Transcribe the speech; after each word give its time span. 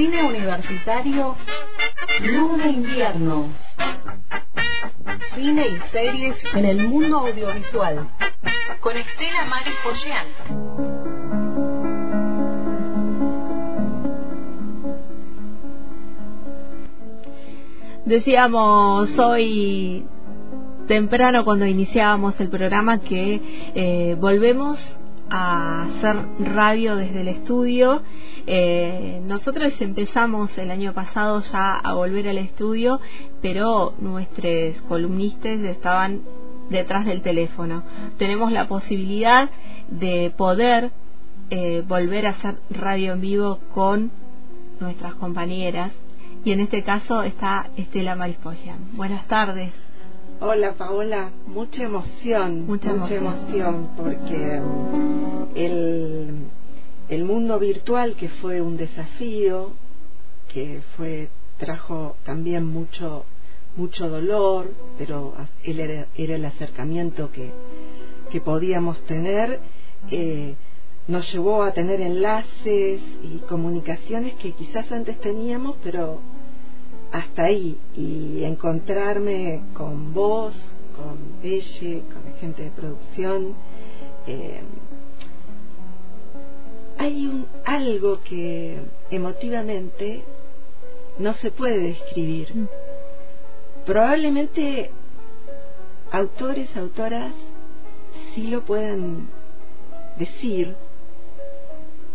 Cine 0.00 0.22
universitario, 0.22 1.36
Luz 2.22 2.56
de 2.56 2.70
invierno. 2.70 3.50
Cine 5.34 5.66
y 5.68 5.90
series 5.92 6.36
en 6.54 6.64
el 6.64 6.88
mundo 6.88 7.18
audiovisual. 7.18 8.08
Con 8.80 8.96
Estela 8.96 9.44
Maris 9.44 9.74
Decíamos 18.06 19.10
hoy 19.18 20.06
temprano 20.88 21.44
cuando 21.44 21.66
iniciábamos 21.66 22.40
el 22.40 22.48
programa 22.48 23.00
que 23.00 23.42
eh, 23.74 24.16
volvemos 24.18 24.80
a 25.28 25.82
hacer 25.82 26.16
radio 26.54 26.96
desde 26.96 27.20
el 27.20 27.28
estudio. 27.28 28.00
Eh, 28.52 29.20
nosotros 29.22 29.72
empezamos 29.78 30.50
el 30.58 30.72
año 30.72 30.92
pasado 30.92 31.40
ya 31.52 31.76
a 31.76 31.94
volver 31.94 32.28
al 32.28 32.38
estudio, 32.38 33.00
pero 33.40 33.94
nuestros 34.00 34.74
columnistas 34.88 35.60
estaban 35.60 36.22
detrás 36.68 37.06
del 37.06 37.22
teléfono. 37.22 37.84
Tenemos 38.18 38.50
la 38.50 38.66
posibilidad 38.66 39.48
de 39.88 40.32
poder 40.36 40.90
eh, 41.50 41.84
volver 41.86 42.26
a 42.26 42.30
hacer 42.30 42.56
radio 42.70 43.12
en 43.12 43.20
vivo 43.20 43.60
con 43.72 44.10
nuestras 44.80 45.14
compañeras 45.14 45.92
y 46.44 46.50
en 46.50 46.58
este 46.58 46.82
caso 46.82 47.22
está 47.22 47.68
Estela 47.76 48.16
Marispoyan. 48.16 48.96
Buenas 48.96 49.28
tardes. 49.28 49.70
Hola 50.40 50.72
Paola, 50.72 51.30
mucha 51.46 51.84
emoción, 51.84 52.66
mucha, 52.66 52.90
emoción. 52.90 53.90
porque 53.96 54.60
mm, 54.60 55.44
el, 55.54 56.50
el 57.10 57.24
mundo 57.24 57.58
virtual 57.58 58.16
que 58.16 58.28
fue 58.28 58.60
un 58.60 58.76
desafío, 58.76 59.72
que 60.52 60.80
fue 60.96 61.28
trajo 61.58 62.16
también 62.24 62.64
mucho 62.64 63.24
mucho 63.76 64.08
dolor, 64.08 64.72
pero 64.98 65.34
era, 65.62 66.06
era 66.16 66.36
el 66.36 66.44
acercamiento 66.44 67.30
que, 67.30 67.50
que 68.30 68.40
podíamos 68.40 69.00
tener, 69.06 69.60
eh, 70.10 70.54
nos 71.06 71.32
llevó 71.32 71.62
a 71.62 71.72
tener 71.72 72.00
enlaces 72.00 73.00
y 73.22 73.38
comunicaciones 73.48 74.34
que 74.34 74.52
quizás 74.52 74.90
antes 74.92 75.20
teníamos, 75.20 75.76
pero 75.82 76.20
hasta 77.12 77.44
ahí 77.44 77.76
y 77.96 78.44
encontrarme 78.44 79.62
con 79.74 80.12
vos, 80.14 80.54
con 80.94 81.40
Belle, 81.42 82.02
con 82.12 82.34
gente 82.40 82.62
de 82.64 82.70
producción. 82.70 83.54
Eh, 84.26 84.60
hay 87.00 87.26
un, 87.26 87.46
algo 87.64 88.20
que 88.22 88.78
emotivamente 89.10 90.22
no 91.18 91.34
se 91.34 91.50
puede 91.50 91.78
describir. 91.78 92.54
Mm. 92.54 92.68
Probablemente 93.86 94.90
autores, 96.10 96.76
autoras 96.76 97.32
sí 98.34 98.46
lo 98.48 98.62
puedan 98.62 99.28
decir 100.18 100.76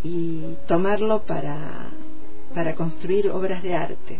y 0.03 0.55
tomarlo 0.67 1.23
para, 1.23 1.89
para 2.53 2.75
construir 2.75 3.29
obras 3.29 3.63
de 3.63 3.75
arte 3.75 4.19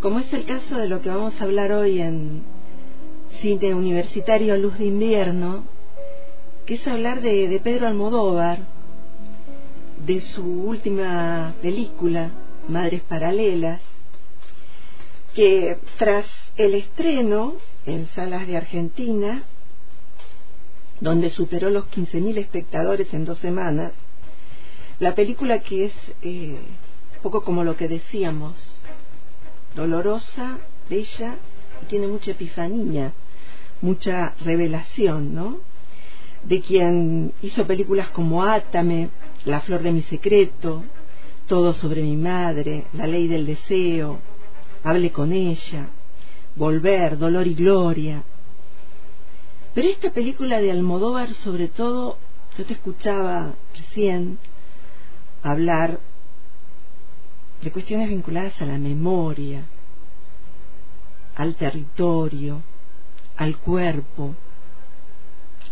como 0.00 0.20
es 0.20 0.32
el 0.32 0.44
caso 0.44 0.76
de 0.76 0.88
lo 0.88 1.00
que 1.00 1.08
vamos 1.08 1.34
a 1.40 1.44
hablar 1.44 1.72
hoy 1.72 2.00
en 2.00 2.42
Cine 3.40 3.74
Universitario 3.74 4.56
Luz 4.56 4.78
de 4.78 4.86
Invierno, 4.86 5.64
que 6.66 6.74
es 6.74 6.86
hablar 6.86 7.22
de, 7.22 7.60
Pedro 7.64 7.88
Almodóvar, 7.88 8.60
de 10.04 10.20
su 10.20 10.42
última 10.42 11.54
película, 11.62 12.30
Madres 12.68 13.02
Paralelas, 13.02 13.80
que 15.34 15.78
tras 15.98 16.26
el 16.56 16.74
estreno 16.74 17.54
en 17.84 18.06
salas 18.08 18.46
de 18.46 18.56
Argentina, 18.56 19.42
donde 21.00 21.30
superó 21.30 21.70
los 21.70 21.84
15.000 21.86 22.38
espectadores 22.38 23.12
en 23.12 23.24
dos 23.24 23.38
semanas, 23.38 23.92
la 24.98 25.14
película 25.14 25.60
que 25.60 25.86
es 25.86 25.92
eh, 26.22 26.58
poco 27.22 27.42
como 27.42 27.64
lo 27.64 27.76
que 27.76 27.88
decíamos, 27.88 28.56
dolorosa, 29.74 30.58
bella 30.88 31.36
y 31.82 31.86
tiene 31.86 32.06
mucha 32.06 32.30
epifanía, 32.30 33.12
mucha 33.82 34.34
revelación, 34.40 35.34
¿no? 35.34 35.58
De 36.44 36.60
quien 36.60 37.32
hizo 37.42 37.66
películas 37.66 38.08
como 38.10 38.44
Átame, 38.44 39.10
La 39.46 39.60
flor 39.60 39.82
de 39.82 39.92
mi 39.92 40.02
secreto, 40.02 40.84
Todo 41.46 41.72
sobre 41.72 42.02
mi 42.02 42.16
madre, 42.16 42.86
La 42.92 43.06
ley 43.06 43.28
del 43.28 43.46
deseo, 43.46 44.18
Hable 44.82 45.12
con 45.12 45.32
ella, 45.32 45.88
Volver, 46.56 47.16
Dolor 47.16 47.46
y 47.46 47.54
Gloria. 47.54 48.24
Pero 49.72 49.88
esta 49.88 50.10
película 50.10 50.60
de 50.60 50.72
Almodóvar, 50.72 51.32
sobre 51.34 51.68
todo, 51.68 52.18
yo 52.58 52.64
te 52.64 52.72
escuchaba 52.72 53.54
recién 53.76 54.38
hablar 55.42 56.00
de 57.62 57.70
cuestiones 57.70 58.08
vinculadas 58.08 58.60
a 58.60 58.66
la 58.66 58.78
memoria, 58.78 59.64
al 61.36 61.54
territorio, 61.54 62.62
al 63.36 63.58
cuerpo, 63.58 64.34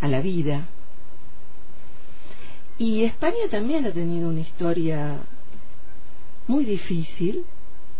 a 0.01 0.07
la 0.07 0.21
vida. 0.21 0.69
Y 2.79 3.05
España 3.05 3.49
también 3.51 3.87
ha 3.87 3.93
tenido 3.93 4.29
una 4.29 4.41
historia 4.41 5.19
muy 6.47 6.65
difícil, 6.65 7.45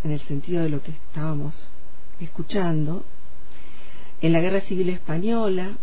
en 0.03 0.11
el 0.11 0.21
sentido 0.21 0.63
de 0.63 0.69
lo 0.69 0.81
que 0.81 0.91
estábamos 0.91 1.55
escuchando. 2.19 3.03
En 4.21 4.33
la 4.33 4.41
Guerra 4.41 4.61
Civil 4.61 4.89
Española, 4.89 5.77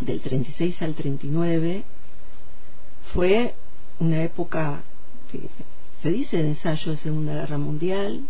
del 0.00 0.20
36 0.20 0.80
al 0.82 0.94
39, 0.94 1.84
fue 3.14 3.54
una 3.98 4.22
época 4.22 4.82
que 5.30 5.48
se 6.02 6.08
dice 6.10 6.36
de 6.36 6.48
ensayo 6.48 6.92
de 6.92 6.98
Segunda 6.98 7.34
Guerra 7.34 7.58
Mundial, 7.58 8.22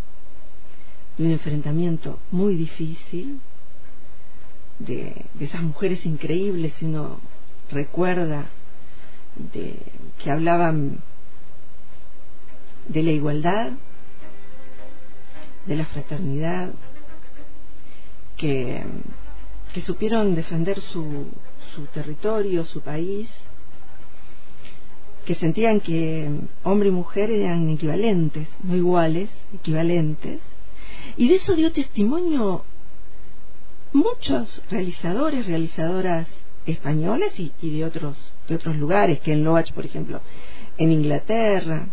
de 1.19 1.25
un 1.25 1.33
enfrentamiento 1.33 2.19
muy 2.31 2.57
difícil, 2.57 3.41
de, 4.79 5.25
esas 5.41 5.63
mujeres 5.63 6.05
increíbles, 6.05 6.75
si 6.75 6.85
uno 6.85 7.19
recuerda 7.71 8.47
de, 9.53 9.79
que 10.23 10.31
hablaban 10.31 11.01
de 12.89 13.03
la 13.03 13.11
igualdad, 13.11 13.73
de 15.67 15.77
la 15.77 15.87
fraternidad, 15.87 16.73
que, 18.37 18.85
que 19.75 19.81
supieron 19.83 20.35
defender 20.35 20.81
su, 20.81 21.27
su 21.75 21.87
territorio, 21.87 22.65
su 22.65 22.81
país, 22.81 23.29
que 25.25 25.35
sentían 25.35 25.81
que 25.81 26.31
hombre 26.63 26.89
y 26.89 26.93
mujer 26.93 27.31
eran 27.31 27.69
equivalentes, 27.69 28.49
no 28.63 28.77
iguales, 28.77 29.29
equivalentes, 29.53 30.41
y 31.17 31.29
de 31.29 31.37
eso 31.37 31.55
dio 31.55 31.73
testimonio 31.73 32.65
muchos 33.93 34.63
realizadores, 34.71 35.47
realizadoras 35.47 36.29
españoles 36.67 37.33
y, 37.39 37.53
de 37.61 37.85
otros 37.85 38.17
de 38.49 38.57
otros 38.57 38.77
lugares, 38.77 39.21
que 39.21 39.33
en 39.33 39.45
Loach, 39.45 39.73
por 39.73 39.85
ejemplo, 39.85 40.21
en 40.79 40.93
Inglaterra. 40.93 41.87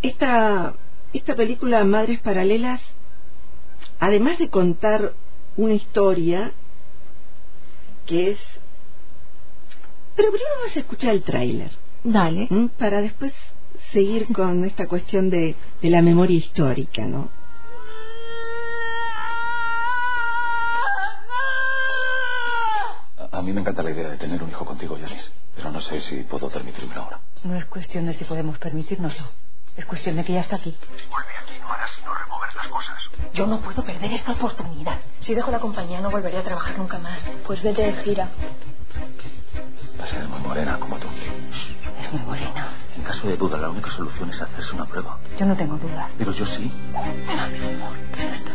Esta, 0.00 0.74
esta 1.12 1.36
película 1.36 1.84
Madres 1.84 2.20
Paralelas, 2.20 2.80
además 4.00 4.38
de 4.38 4.48
contar 4.48 5.12
una 5.56 5.74
historia 5.74 6.52
que 8.06 8.32
es... 8.32 8.38
Pero 10.16 10.30
primero 10.30 10.50
vamos 10.60 10.76
a 10.76 10.80
escuchar 10.80 11.10
el 11.12 11.22
tráiler. 11.22 11.70
Dale. 12.04 12.48
Para 12.78 13.00
después 13.00 13.32
seguir 13.92 14.26
con 14.32 14.64
esta 14.64 14.86
cuestión 14.88 15.30
de, 15.30 15.54
de 15.80 15.90
la 15.90 16.02
memoria 16.02 16.36
histórica, 16.36 17.06
¿no? 17.06 17.30
Mí 23.52 23.56
me 23.56 23.60
encanta 23.60 23.82
la 23.82 23.90
idea 23.90 24.08
de 24.08 24.16
tener 24.16 24.42
un 24.42 24.48
hijo 24.48 24.64
contigo, 24.64 24.96
Yanis, 24.96 25.30
pero 25.54 25.70
no 25.70 25.80
sé 25.80 26.00
si 26.00 26.22
puedo 26.22 26.48
permitírmelo 26.48 27.02
ahora. 27.02 27.20
No 27.44 27.54
es 27.54 27.66
cuestión 27.66 28.06
de 28.06 28.14
si 28.14 28.24
podemos 28.24 28.58
permitírnoslo. 28.58 29.26
Es 29.76 29.84
cuestión 29.84 30.16
de 30.16 30.24
que 30.24 30.32
ya 30.32 30.40
está 30.40 30.56
aquí. 30.56 30.74
Vuelve 31.10 31.30
aquí, 31.42 31.60
no 31.60 31.70
harás 31.70 31.90
sino 31.90 32.14
remover 32.14 32.54
las 32.54 32.68
cosas. 32.68 32.98
Yo 33.34 33.46
no 33.46 33.60
puedo 33.60 33.84
perder 33.84 34.10
esta 34.12 34.32
oportunidad. 34.32 35.00
Si 35.20 35.34
dejo 35.34 35.50
la 35.50 35.60
compañía 35.60 36.00
no 36.00 36.10
volveré 36.10 36.38
a 36.38 36.42
trabajar 36.42 36.78
nunca 36.78 36.98
más. 36.98 37.22
Pues 37.46 37.62
vete 37.62 37.82
de 37.82 38.02
gira. 38.02 38.30
Va 40.02 40.06
a 40.06 40.08
ser 40.08 40.26
muy 40.26 40.40
morena 40.40 40.80
como 40.80 40.98
tú. 40.98 41.06
Es 42.00 42.12
muy 42.12 42.22
morena. 42.22 42.70
En 42.96 43.04
caso 43.04 43.24
de 43.28 43.36
duda, 43.36 43.56
la 43.56 43.70
única 43.70 43.88
solución 43.92 44.30
es 44.30 44.42
hacerse 44.42 44.74
una 44.74 44.84
prueba. 44.84 45.20
Yo 45.38 45.46
no 45.46 45.56
tengo 45.56 45.76
duda. 45.76 46.08
Pero 46.18 46.32
yo 46.32 46.44
sí. 46.44 46.72
¿qué 48.12 48.26
es 48.26 48.32
esto? 48.38 48.50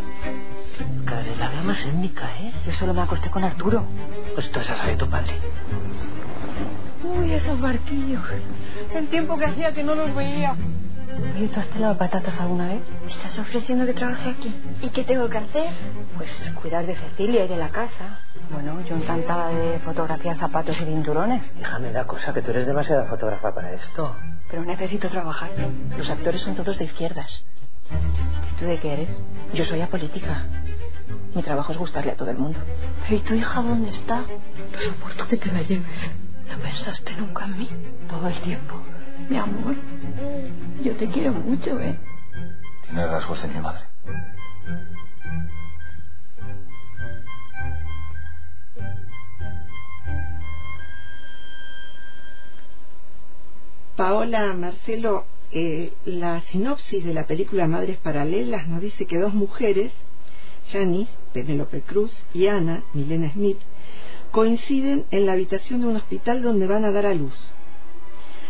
Cada 1.06 1.22
vez 1.22 1.64
más 1.64 1.86
étnica, 1.86 2.30
¿eh? 2.38 2.52
Yo 2.66 2.74
solo 2.74 2.94
me 2.94 3.02
acosté 3.02 3.30
con 3.30 3.46
Arturo. 3.46 3.86
Pues 4.36 4.52
tú 4.52 4.60
esa 4.60 4.76
la 4.76 4.88
de 4.88 4.98
tu 4.98 5.10
padre. 5.10 5.40
Uy, 7.06 7.32
esos 7.32 7.62
barquillos. 7.62 8.26
El 8.94 9.08
tiempo 9.08 9.38
que 9.38 9.46
hacía 9.46 9.72
que 9.72 9.86
no 9.86 9.96
los 9.96 10.14
veía. 10.14 10.54
Oye, 11.36 11.48
¿tú 11.48 11.60
has 11.60 11.66
pelado 11.68 11.98
patatas 11.98 12.40
alguna 12.40 12.68
vez? 12.68 12.82
¿Me 13.02 13.08
estás 13.08 13.38
ofreciendo 13.40 13.86
que 13.86 13.94
trabaje 13.94 14.30
aquí? 14.30 14.54
¿Y 14.82 14.90
qué 14.90 15.04
tengo 15.04 15.30
que 15.30 15.38
hacer? 15.38 15.70
Pues 16.16 16.30
cuidar 16.62 16.86
de 16.86 16.96
Cecilia 16.96 17.46
y 17.46 17.48
de 17.48 17.58
la 17.58 17.70
casa. 17.70 18.20
Bueno, 18.52 18.82
yo 18.82 18.96
encantada 18.96 19.50
de 19.50 19.80
fotografiar 19.80 20.38
zapatos 20.38 20.80
y 20.80 20.86
cinturones. 20.86 21.44
Hija, 21.60 21.80
me 21.80 21.92
da 21.92 22.06
cosa 22.06 22.34
que 22.34 22.42
tú 22.42 22.52
eres 22.52 22.68
demasiada 22.68 23.06
fotógrafa 23.06 23.54
para 23.54 23.74
esto. 23.74 24.16
Pero 24.50 24.64
necesito 24.64 25.10
trabajar. 25.10 25.52
Los 25.98 26.10
actores 26.10 26.42
son 26.42 26.56
todos 26.56 26.78
de 26.78 26.86
izquierdas. 26.86 27.44
¿Tú 28.60 28.66
de 28.66 28.80
qué 28.80 28.94
eres? 28.94 29.10
Yo 29.54 29.66
soy 29.66 29.82
apolítica. 29.82 30.46
Mi 31.34 31.42
trabajo 31.44 31.72
es 31.72 31.78
gustarle 31.78 32.12
a 32.12 32.16
todo 32.16 32.30
el 32.30 32.38
mundo. 32.38 32.60
¿Pero 33.04 33.16
y 33.16 33.20
tu 33.22 33.34
hija 33.34 33.62
dónde 33.62 33.90
está? 33.90 34.22
No 34.22 34.82
soporto 34.82 35.28
que 35.28 35.38
te 35.38 35.52
la 35.52 35.62
lleves. 35.62 36.12
¿No 36.50 36.58
pensaste 36.60 37.12
nunca 37.18 37.46
en 37.46 37.58
mí? 37.58 37.70
Todo 38.08 38.28
el 38.28 38.40
tiempo. 38.42 38.82
Mi 39.30 39.38
amor, 39.38 39.76
yo 40.82 40.96
te 40.96 41.08
quiero 41.08 41.34
mucho, 41.34 41.80
¿eh? 41.80 41.98
Tiene 42.86 43.08
rasgos 43.08 43.42
de 43.42 43.48
mi 43.50 43.60
madre. 43.60 43.82
Paola, 53.98 54.54
Marcelo, 54.54 55.26
eh, 55.52 55.92
la 56.06 56.42
sinopsis 56.42 57.04
de 57.04 57.14
la 57.14 57.26
película 57.26 57.68
Madres 57.68 57.98
Paralelas 57.98 58.68
nos 58.68 58.80
dice 58.80 59.06
que 59.06 59.18
dos 59.18 59.34
mujeres, 59.34 59.92
Janice, 60.72 61.12
Penélope 61.34 61.82
Cruz, 61.82 62.12
y 62.34 62.48
Ana, 62.48 62.84
Milena 62.94 63.32
Smith, 63.34 63.58
coinciden 64.32 65.06
en 65.10 65.26
la 65.26 65.34
habitación 65.34 65.82
de 65.82 65.88
un 65.88 65.96
hospital 65.96 66.44
donde 66.44 66.68
van 66.68 66.86
a 66.86 66.92
dar 66.92 67.08
a 67.08 67.14
luz. 67.16 67.34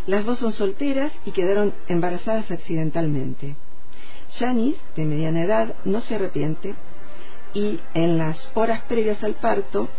Las 0.08 0.26
dos 0.26 0.40
son 0.40 0.54
solteras 0.54 1.12
y 1.26 1.32
quedaron 1.32 1.74
embarazadas 1.88 2.50
accidentalmente. 2.50 3.56
Janice, 4.40 4.80
de 4.96 5.06
mediana 5.06 5.44
edad, 5.44 5.76
no 5.86 6.02
se 6.02 6.16
arrepiente 6.16 6.76
y 7.54 7.80
en 7.94 8.18
las 8.18 8.50
horas 8.56 8.82
previas 8.84 9.24
al 9.24 9.36
parto 9.36 9.90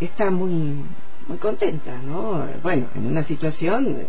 está 0.00 0.30
muy 0.30 0.84
muy 1.28 1.38
contenta, 1.38 1.98
¿no? 1.98 2.46
Bueno, 2.62 2.88
en 2.94 3.06
una 3.06 3.24
situación 3.24 4.00
eh, 4.00 4.06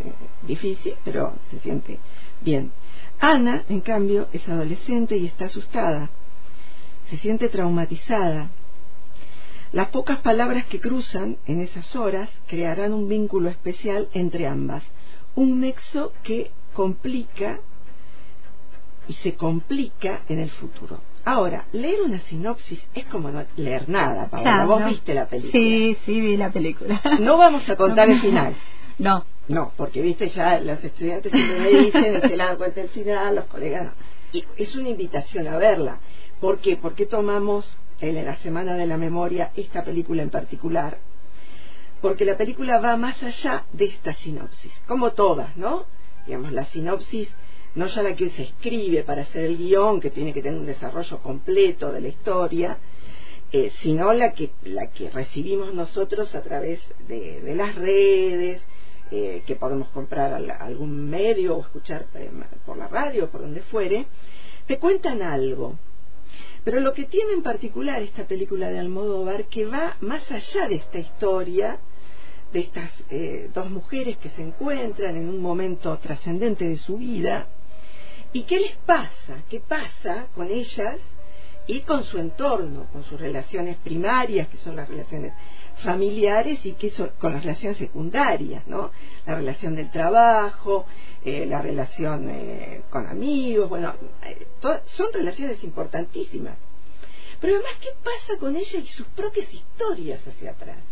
difícil, 0.48 0.96
pero 1.04 1.34
se 1.52 1.60
siente 1.60 2.00
bien. 2.42 2.72
Ana, 3.20 3.64
en 3.70 3.82
cambio, 3.82 4.28
es 4.34 4.48
adolescente 4.50 5.18
y 5.18 5.28
está 5.28 5.46
asustada. 5.46 6.10
Se 7.10 7.18
siente 7.18 7.50
traumatizada. 7.50 8.50
Las 9.72 9.90
pocas 9.90 10.20
palabras 10.20 10.66
que 10.66 10.80
cruzan 10.80 11.38
en 11.46 11.62
esas 11.62 11.96
horas 11.96 12.30
crearán 12.48 12.94
un 12.94 13.08
vínculo 13.08 13.50
especial 13.50 14.08
entre 14.14 14.48
ambas, 14.48 14.84
un 15.36 15.62
nexo 15.62 16.14
que 16.24 16.52
complica 16.74 17.60
y 19.08 19.14
se 19.16 19.36
complica 19.36 20.22
en 20.30 20.40
el 20.40 20.50
futuro. 20.52 21.00
Ahora, 21.26 21.66
leer 21.72 22.02
una 22.02 22.20
sinopsis 22.22 22.82
es 22.94 23.06
como 23.06 23.30
no 23.32 23.44
leer 23.56 23.88
nada, 23.90 24.30
Paola. 24.30 24.44
Claro, 24.52 24.68
Vos 24.68 24.82
no. 24.82 24.90
viste 24.90 25.14
la 25.14 25.26
película. 25.28 25.52
Sí, 25.54 25.98
sí, 26.06 26.22
vi 26.22 26.38
la 26.38 26.52
película. 26.52 27.02
No 27.20 27.38
vamos 27.38 27.68
a 27.70 27.76
contar 27.76 28.10
el 28.10 28.20
final. 28.22 28.56
No, 29.00 29.26
No, 29.48 29.72
porque 29.76 30.04
viste 30.04 30.30
ya 30.30 30.60
los 30.60 30.82
estudiantes 30.84 31.32
siempre 31.32 31.60
me 31.60 31.68
dicen, 31.70 32.22
se 32.30 32.38
dan 32.38 32.58
cuenta 32.58 32.80
el 32.80 32.90
final, 32.90 33.36
los 33.36 33.46
colegas 33.46 33.86
no. 33.86 33.92
Y 34.32 34.46
es 34.56 34.76
una 34.76 34.90
invitación 34.90 35.48
a 35.48 35.58
verla. 35.58 35.98
¿Por 36.40 36.60
qué? 36.60 36.78
Porque 36.78 37.08
tomamos 37.08 37.76
en 38.02 38.24
la 38.24 38.36
Semana 38.38 38.76
de 38.76 38.86
la 38.86 38.98
Memoria 38.98 39.50
esta 39.56 39.84
película 39.84 40.22
en 40.22 40.30
particular. 40.30 41.00
Porque 42.04 42.26
la 42.26 42.36
película 42.36 42.82
va 42.82 42.98
más 42.98 43.24
allá 43.24 43.64
de 43.72 43.86
esta 43.86 44.14
sinopsis, 44.14 44.74
como 44.88 45.14
todas, 45.14 45.56
¿no? 45.56 45.86
Digamos, 46.26 46.52
la 46.52 46.66
sinopsis 46.66 47.30
no 47.76 47.88
ya 47.88 48.04
la 48.04 48.14
que 48.14 48.30
se 48.32 48.44
escribe 48.44 49.04
para 49.04 49.22
hacer 49.22 49.46
el 49.46 49.58
guion, 49.58 50.02
que 50.02 50.10
tiene 50.10 50.34
que 50.34 50.42
tener 50.42 50.60
un 50.60 50.66
desarrollo 50.66 51.20
completo 51.20 51.94
de 51.94 52.02
la 52.02 52.10
historia, 52.10 52.78
eh, 53.54 53.72
sino 53.82 54.12
la 54.12 54.34
que, 54.34 54.52
la 54.66 54.88
que 54.88 55.12
recibimos 55.12 55.74
nosotros 55.74 56.36
a 56.36 56.42
través 56.42 56.82
de, 57.08 57.42
las 57.56 57.74
redes, 57.76 58.62
eh, 59.10 59.42
que 59.48 59.56
podemos 59.56 59.88
comprar 59.92 60.34
a 60.34 60.58
algún 60.58 61.10
medio 61.10 61.56
o 61.56 61.62
escuchar 61.62 62.08
eh, 62.16 62.30
por 62.66 62.76
la 62.76 62.90
radio, 62.90 63.30
por 63.30 63.44
donde 63.44 63.62
fuere, 63.62 64.08
te 64.68 64.78
cuentan 64.78 65.22
algo. 65.22 65.80
Pero 66.66 66.82
lo 66.82 66.92
que 66.92 67.06
tiene 67.06 67.32
en 67.32 67.44
particular 67.44 68.02
esta 68.02 68.26
película 68.26 68.70
de 68.70 68.80
Almodóvar, 68.80 69.46
que 69.46 69.66
va 69.66 69.96
más 70.02 70.30
allá 70.30 70.68
de 70.68 70.76
esta 70.76 71.00
historia, 71.00 71.80
de 72.54 72.60
estas 72.60 72.92
eh, 73.10 73.50
dos 73.54 73.70
mujeres 73.70 74.18
que 74.18 74.30
se 74.30 74.44
encuentran 74.44 75.18
en 75.18 75.28
un 75.28 75.42
momento 75.42 75.98
trascendente 75.98 76.68
de 76.68 76.78
su 76.78 76.98
vida, 76.98 77.48
y 78.32 78.44
qué 78.44 78.60
les 78.60 78.76
pasa, 78.78 79.44
qué 79.50 79.60
pasa 79.60 80.28
con 80.34 80.50
ellas 80.50 80.98
y 81.68 81.82
con 81.82 82.04
su 82.04 82.18
entorno, 82.18 82.88
con 82.92 83.04
sus 83.04 83.20
relaciones 83.20 83.78
primarias, 83.78 84.48
que 84.48 84.58
son 84.58 84.76
las 84.76 84.90
relaciones 84.90 85.34
familiares 85.84 86.66
y 86.66 86.74
que 86.74 86.92
con 87.20 87.34
las 87.34 87.44
relaciones 87.44 87.78
secundarias, 87.78 88.66
¿no? 88.68 88.92
La 89.26 89.36
relación 89.36 89.76
del 89.76 89.92
trabajo, 89.92 90.86
eh, 91.24 91.46
la 91.46 91.62
relación 91.62 92.30
eh, 92.30 92.82
con 92.90 93.08
amigos, 93.08 93.70
bueno, 93.70 93.94
son 94.62 95.08
relaciones 95.14 95.64
importantísimas. 95.64 96.58
Pero 97.40 97.56
además, 97.56 97.74
¿qué 97.82 97.90
pasa 98.04 98.40
con 98.40 98.56
ella 98.56 98.80
y 98.80 98.88
sus 98.88 99.08
propias 99.08 99.54
historias 99.54 100.26
hacia 100.28 100.52
atrás? 100.52 100.84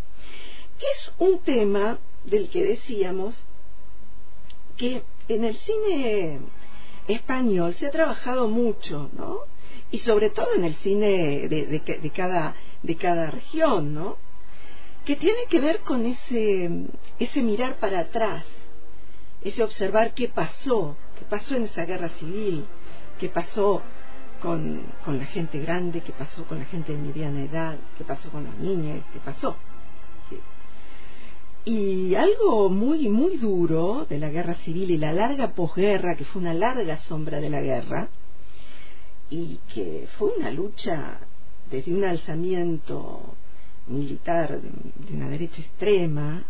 Es 0.82 1.14
un 1.20 1.40
tema 1.40 2.00
del 2.26 2.50
que 2.50 2.64
decíamos 2.64 3.36
que 4.78 5.04
en 5.28 5.44
el 5.44 5.56
cine 5.58 6.40
español 7.08 7.74
se 7.76 7.88
ha 7.88 7.92
trabajado 7.92 8.48
mucho, 8.48 9.10
¿no? 9.18 9.40
Y 9.92 10.00
sobre 10.00 10.30
todo 10.30 10.54
en 10.56 10.64
el 10.64 10.76
cine 10.76 11.48
de, 11.48 11.66
de, 11.66 11.80
de 11.80 12.10
cada 12.12 12.56
de 12.84 12.96
cada 12.96 13.30
región, 13.30 13.94
¿no? 13.94 14.18
que 15.06 15.16
tiene 15.16 15.46
que 15.50 15.60
ver 15.60 15.80
con 15.80 16.06
ese, 16.06 16.70
ese 17.20 17.42
mirar 17.42 17.78
para 17.80 18.02
atrás, 18.02 18.46
ese 19.42 19.64
observar 19.64 20.14
qué 20.14 20.28
pasó, 20.28 20.96
qué 21.18 21.26
pasó 21.26 21.56
en 21.56 21.64
esa 21.64 21.86
guerra 21.86 22.10
civil, 22.20 22.66
qué 23.20 23.30
pasó 23.30 23.82
con, 24.42 24.84
con 25.04 25.18
la 25.18 25.26
gente 25.26 25.60
grande, 25.60 26.02
qué 26.02 26.12
pasó 26.12 26.46
con 26.46 26.60
la 26.60 26.66
gente 26.66 26.92
de 26.92 27.00
mediana 27.00 27.44
edad, 27.44 27.78
qué 27.98 28.04
pasó 28.04 28.30
con 28.30 28.44
los 28.44 28.58
niños, 28.58 29.04
qué 29.14 29.20
pasó. 29.20 29.56
Y 31.64 32.16
algo 32.16 32.70
muy, 32.70 33.08
muy 33.08 33.38
duro 33.38 34.06
de 34.10 34.18
la 34.18 34.30
guerra 34.30 34.56
civil 34.56 34.90
y 34.90 34.98
la 34.98 35.14
larga 35.14 35.50
posguerra, 35.54 36.16
que 36.16 36.26
fue 36.26 36.42
una 36.42 36.54
larga 36.54 36.98
sombra 37.04 37.40
de 37.40 37.50
la 37.50 37.62
guerra, 37.62 38.10
y 39.30 39.60
que 39.74 40.08
fue 40.18 40.34
una 40.38 40.50
lucha 40.50 41.20
desde 41.70 41.94
un 41.94 42.04
alzamiento 42.04 43.36
militar 43.88 44.60
de 44.60 45.14
una 45.14 45.30
derecha 45.30 45.62
extrema 45.62 46.44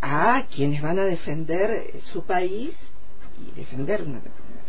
a 0.00 0.44
quienes 0.54 0.82
van 0.82 0.98
a 0.98 1.04
defender 1.04 2.00
su 2.12 2.24
país 2.24 2.74
y 3.40 3.58
defender 3.58 4.02
una, 4.02 4.20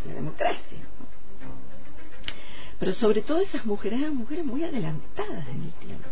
la 0.07 0.13
democracia. 0.13 0.77
Pero 2.79 2.93
sobre 2.93 3.21
todo 3.21 3.39
esas 3.39 3.65
mujeres 3.65 3.99
eran 3.99 4.15
mujeres 4.15 4.45
muy 4.45 4.63
adelantadas 4.63 5.47
en 5.49 5.63
el 5.63 5.73
tiempo. 5.73 6.07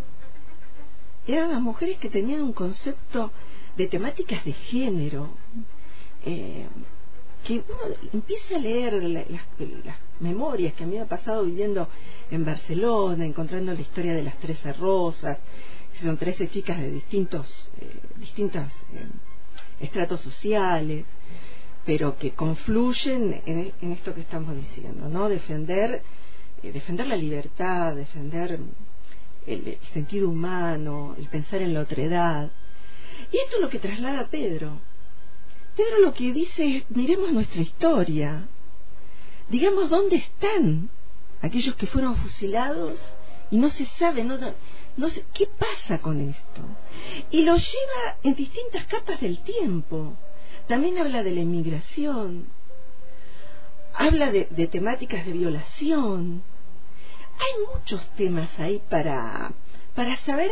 Eran 1.27 1.51
las 1.51 1.61
mujeres 1.61 1.97
que 1.97 2.09
tenían 2.09 2.41
un 2.41 2.53
concepto 2.53 3.31
de 3.77 3.87
temáticas 3.87 4.45
de 4.45 4.53
género, 4.53 5.29
eh, 6.25 6.67
que 7.43 7.53
uno 7.53 7.95
empieza 8.13 8.55
a 8.55 8.59
leer 8.59 8.93
la, 8.93 9.23
las, 9.29 9.97
memorias 10.19 10.73
que 10.73 10.83
a 10.83 10.87
mí 10.87 10.95
me 10.95 11.01
ha 11.01 11.07
pasado 11.07 11.43
viviendo 11.43 11.87
en 12.31 12.45
Barcelona, 12.45 13.25
encontrando 13.25 13.73
la 13.73 13.81
historia 13.81 14.13
de 14.13 14.23
las 14.23 14.37
Trece 14.37 14.73
Rosas, 14.73 15.37
que 15.93 16.05
son 16.05 16.17
trece 16.17 16.49
chicas 16.49 16.79
de 16.79 16.91
distintos, 16.91 17.47
eh, 17.81 17.99
eh, 18.37 19.07
estratos 19.79 20.21
sociales, 20.21 21.05
pero 21.85 22.17
que 22.17 22.31
confluyen 22.31 23.41
en, 23.45 23.91
esto 23.91 24.13
que 24.13 24.21
estamos 24.21 24.55
diciendo, 24.55 25.07
¿no? 25.07 25.29
Defender, 25.29 26.01
defender 26.63 27.07
la 27.07 27.15
libertad, 27.15 27.95
defender 27.95 28.59
el, 29.47 29.77
sentido 29.93 30.29
humano, 30.29 31.15
el 31.17 31.27
pensar 31.27 31.61
en 31.61 31.73
la 31.73 31.81
otredad. 31.81 32.51
Y 33.31 33.37
esto 33.37 33.55
es 33.57 33.61
lo 33.61 33.69
que 33.69 33.79
traslada 33.79 34.27
Pedro. 34.27 34.79
Pedro 35.75 35.99
lo 35.99 36.13
que 36.13 36.31
dice 36.31 36.77
es, 36.77 36.83
miremos 36.89 37.31
nuestra 37.31 37.61
historia, 37.61 38.47
digamos 39.49 39.89
dónde 39.89 40.17
están 40.17 40.89
aquellos 41.41 41.75
que 41.75 41.87
fueron 41.87 42.15
fusilados 42.15 42.97
y 43.51 43.57
no 43.57 43.69
se 43.69 43.85
sabe, 43.99 44.23
no, 44.23 44.37
no 44.97 45.09
sé, 45.09 45.25
¿qué 45.33 45.47
pasa 45.47 45.99
con 45.99 46.21
esto? 46.21 46.61
Y 47.29 47.43
lo 47.43 47.55
lleva 47.55 48.17
en 48.23 48.35
distintas 48.35 48.85
capas 48.87 49.19
del 49.21 49.39
tiempo. 49.43 50.15
También 50.67 50.97
habla 50.97 51.23
de 51.23 51.31
la 51.31 51.41
inmigración, 51.41 52.47
habla 53.93 54.31
de 54.31 54.67
temáticas 54.67 55.25
de 55.25 55.33
violación. 55.33 56.41
Hay 57.39 57.75
muchos 57.75 58.07
temas 58.15 58.49
ahí 58.59 58.81
para, 58.89 59.51
para 59.93 60.17
saber 60.25 60.51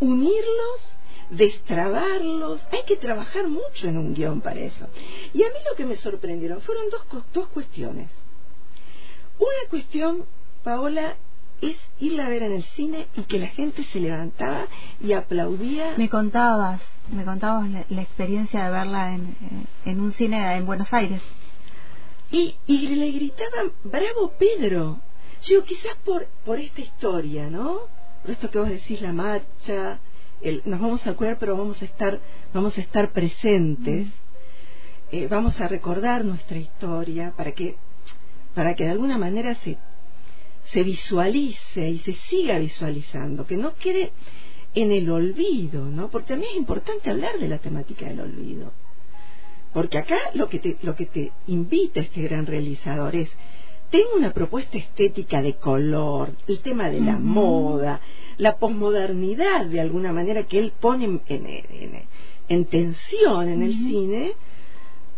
unirlos 0.00 0.96
destrabarlos. 1.30 2.60
Hay 2.72 2.84
que 2.86 2.96
trabajar 2.96 3.48
mucho 3.48 3.88
en 3.88 3.98
un 3.98 4.14
guion 4.14 4.40
para 4.40 4.60
eso. 4.60 4.88
Y 5.32 5.42
a 5.42 5.48
mí 5.48 5.58
lo 5.68 5.76
que 5.76 5.86
me 5.86 5.96
sorprendieron 5.96 6.60
fueron 6.60 6.84
dos, 6.90 7.24
dos 7.32 7.48
cuestiones. 7.48 8.10
Una 9.38 9.68
cuestión, 9.70 10.24
Paola, 10.62 11.16
es 11.60 11.76
irla 11.98 12.26
a 12.26 12.28
ver 12.28 12.42
en 12.42 12.52
el 12.52 12.64
cine 12.64 13.06
y 13.16 13.22
que 13.22 13.38
la 13.38 13.48
gente 13.48 13.84
se 13.92 14.00
levantaba 14.00 14.66
y 15.00 15.12
aplaudía. 15.12 15.94
Me 15.96 16.08
contabas, 16.08 16.80
me 17.10 17.24
contabas 17.24 17.68
la, 17.70 18.02
experiencia 18.02 18.64
de 18.64 18.70
verla 18.70 19.14
en, 19.14 19.36
en, 19.84 20.00
un 20.00 20.12
cine 20.14 20.56
en 20.56 20.66
Buenos 20.66 20.92
Aires. 20.92 21.22
Y, 22.30 22.56
y 22.66 22.78
le 22.96 23.10
gritaban, 23.12 23.72
bravo 23.84 24.32
Pedro. 24.38 24.98
Yo 25.46 25.64
quizás 25.64 25.96
por, 26.04 26.26
por 26.44 26.58
esta 26.58 26.80
historia, 26.80 27.50
¿no? 27.50 27.80
Por 28.22 28.30
esto 28.30 28.50
que 28.50 28.58
vos 28.58 28.68
decís, 28.68 29.00
la 29.00 29.12
marcha, 29.12 29.98
el, 30.40 30.62
nos 30.64 30.80
vamos 30.80 31.06
a 31.06 31.10
acuerdar, 31.10 31.38
pero 31.38 31.56
vamos 31.56 31.80
a 31.82 31.84
estar, 31.84 32.20
vamos 32.52 32.76
a 32.78 32.80
estar 32.80 33.12
presentes. 33.12 34.08
Eh, 35.12 35.28
vamos 35.28 35.60
a 35.60 35.68
recordar 35.68 36.24
nuestra 36.24 36.58
historia 36.58 37.32
para 37.36 37.52
que, 37.52 37.76
para 38.54 38.74
que 38.74 38.84
de 38.84 38.90
alguna 38.90 39.18
manera 39.18 39.54
se 39.56 39.78
se 40.72 40.82
visualice 40.82 41.90
y 41.90 41.98
se 42.00 42.14
siga 42.28 42.58
visualizando, 42.58 43.46
que 43.46 43.56
no 43.56 43.74
quede 43.74 44.12
en 44.74 44.92
el 44.92 45.10
olvido, 45.10 45.84
¿no? 45.84 46.08
Porque 46.10 46.28
también 46.28 46.52
es 46.52 46.58
importante 46.58 47.10
hablar 47.10 47.38
de 47.38 47.48
la 47.48 47.58
temática 47.58 48.06
del 48.06 48.20
olvido. 48.20 48.72
Porque 49.72 49.98
acá 49.98 50.18
lo 50.34 50.48
que 50.48 50.58
te, 50.58 50.76
lo 50.82 50.94
que 50.94 51.06
te 51.06 51.32
invita 51.46 52.00
este 52.00 52.22
gran 52.22 52.46
realizador 52.46 53.14
es, 53.14 53.30
tengo 53.94 54.16
una 54.16 54.32
propuesta 54.32 54.76
estética 54.76 55.40
de 55.40 55.54
color, 55.54 56.32
el 56.48 56.58
tema 56.62 56.90
de 56.90 57.00
la 57.00 57.16
moda, 57.16 58.00
la 58.38 58.56
posmodernidad 58.56 59.66
de 59.66 59.80
alguna 59.80 60.12
manera 60.12 60.42
que 60.48 60.58
él 60.58 60.72
pone 60.80 61.04
en, 61.04 62.04
en, 62.48 62.64
tensión 62.64 63.48
en 63.48 63.62
el 63.62 63.72
cine, 63.72 64.32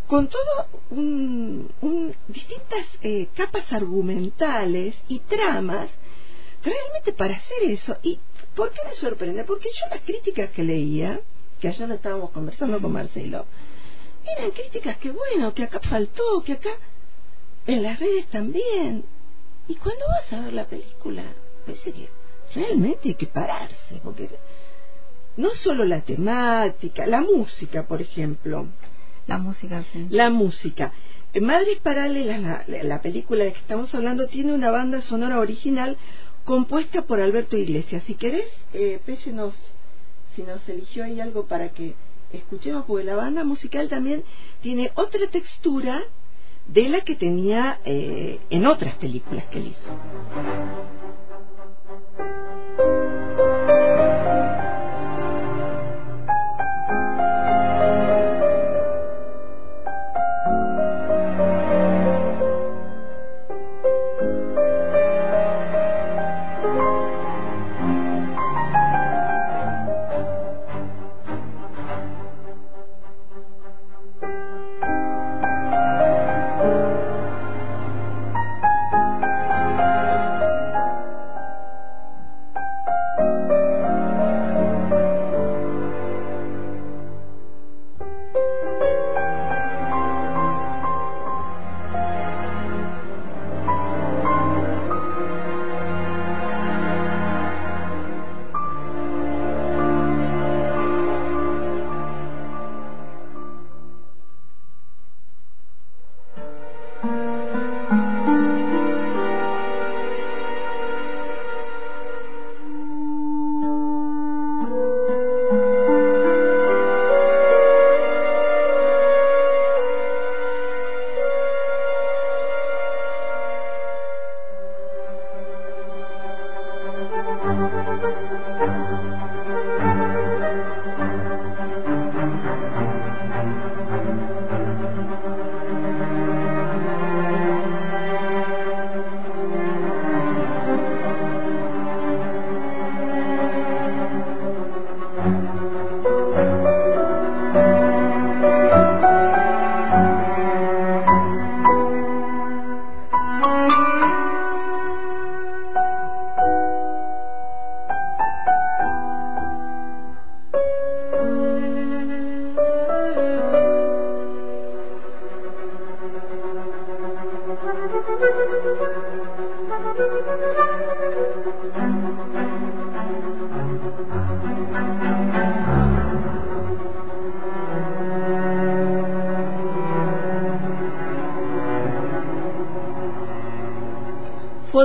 con 0.07 0.29
todo 0.29 0.67
un, 0.91 1.71
distintas 2.29 2.87
eh, 3.01 3.29
capas 3.35 3.73
argumentales 3.73 4.95
y 5.09 5.21
tramas 5.21 5.89
realmente 6.63 7.15
para 7.15 7.37
hacer 7.37 7.71
eso. 7.71 7.97
¿Y 8.03 8.21
por 8.55 8.73
qué 8.73 8.81
me 8.85 8.95
sorprende? 8.97 9.45
Porque 9.45 9.71
yo 9.73 9.87
las 9.89 10.03
críticas 10.03 10.51
que 10.51 10.63
leía, 10.63 11.23
que 11.63 11.69
ayer 11.69 11.89
no 11.89 11.95
estábamos 11.95 12.29
conversando 12.29 12.79
con 12.79 12.93
Marcelo, 12.93 13.47
eran 14.37 14.51
críticas 14.51 14.99
que 14.99 15.13
bueno, 15.13 15.55
que 15.55 15.63
acá 15.63 15.81
faltó, 15.81 16.43
que 16.45 16.53
acá 16.53 16.73
en 17.67 17.83
las 17.83 17.99
redes 17.99 18.27
también. 18.29 19.05
Y 19.69 19.75
cuando 19.77 20.07
vas 20.07 20.33
a 20.33 20.45
ver 20.45 20.53
la 20.53 20.67
película, 20.67 21.25
en 21.67 21.77
serio, 21.77 22.09
realmente 22.55 23.09
hay 23.09 23.15
que 23.15 23.27
pararse, 23.27 24.01
porque 24.03 24.29
no 25.37 25.51
solo 25.51 25.85
la 25.85 26.01
temática, 26.01 27.07
la 27.07 27.21
música, 27.21 27.87
por 27.87 28.01
ejemplo, 28.01 28.67
la 29.27 29.39
música, 29.39 29.85
sí. 29.93 30.07
La 30.11 30.31
música. 30.31 30.93
Madres 31.41 31.79
Paralelas, 31.81 32.67
la, 32.69 32.83
la, 32.83 33.03
película 33.03 33.45
de 33.45 33.53
que 33.53 33.59
estamos 33.59 33.95
hablando, 33.95 34.27
tiene 34.27 34.55
una 34.55 34.71
banda 34.71 35.03
sonora 35.03 35.39
original 35.39 35.99
compuesta 36.45 37.03
por 37.03 37.21
Alberto 37.21 37.59
Iglesias. 37.59 38.05
Si 38.05 38.15
querés, 38.15 38.47
eh, 38.73 39.01
nos, 39.33 39.55
si 40.35 40.43
nos 40.43 40.67
eligió 40.69 41.05
ahí 41.05 41.21
algo 41.21 41.47
para 41.47 41.71
que 41.71 41.95
escuchemos, 42.33 42.85
porque 42.87 43.05
la 43.05 43.17
banda 43.17 43.45
musical 43.45 43.89
también 43.89 44.25
tiene 44.63 44.93
otra 44.95 45.27
textura 45.27 46.03
de 46.69 46.89
la 46.89 47.01
que 47.03 47.15
tenía 47.15 47.79
eh, 47.85 48.41
en 48.51 48.67
otras 48.67 48.97
películas 48.97 49.45
que 49.47 49.59
él 49.59 49.69
hizo. 49.69 49.91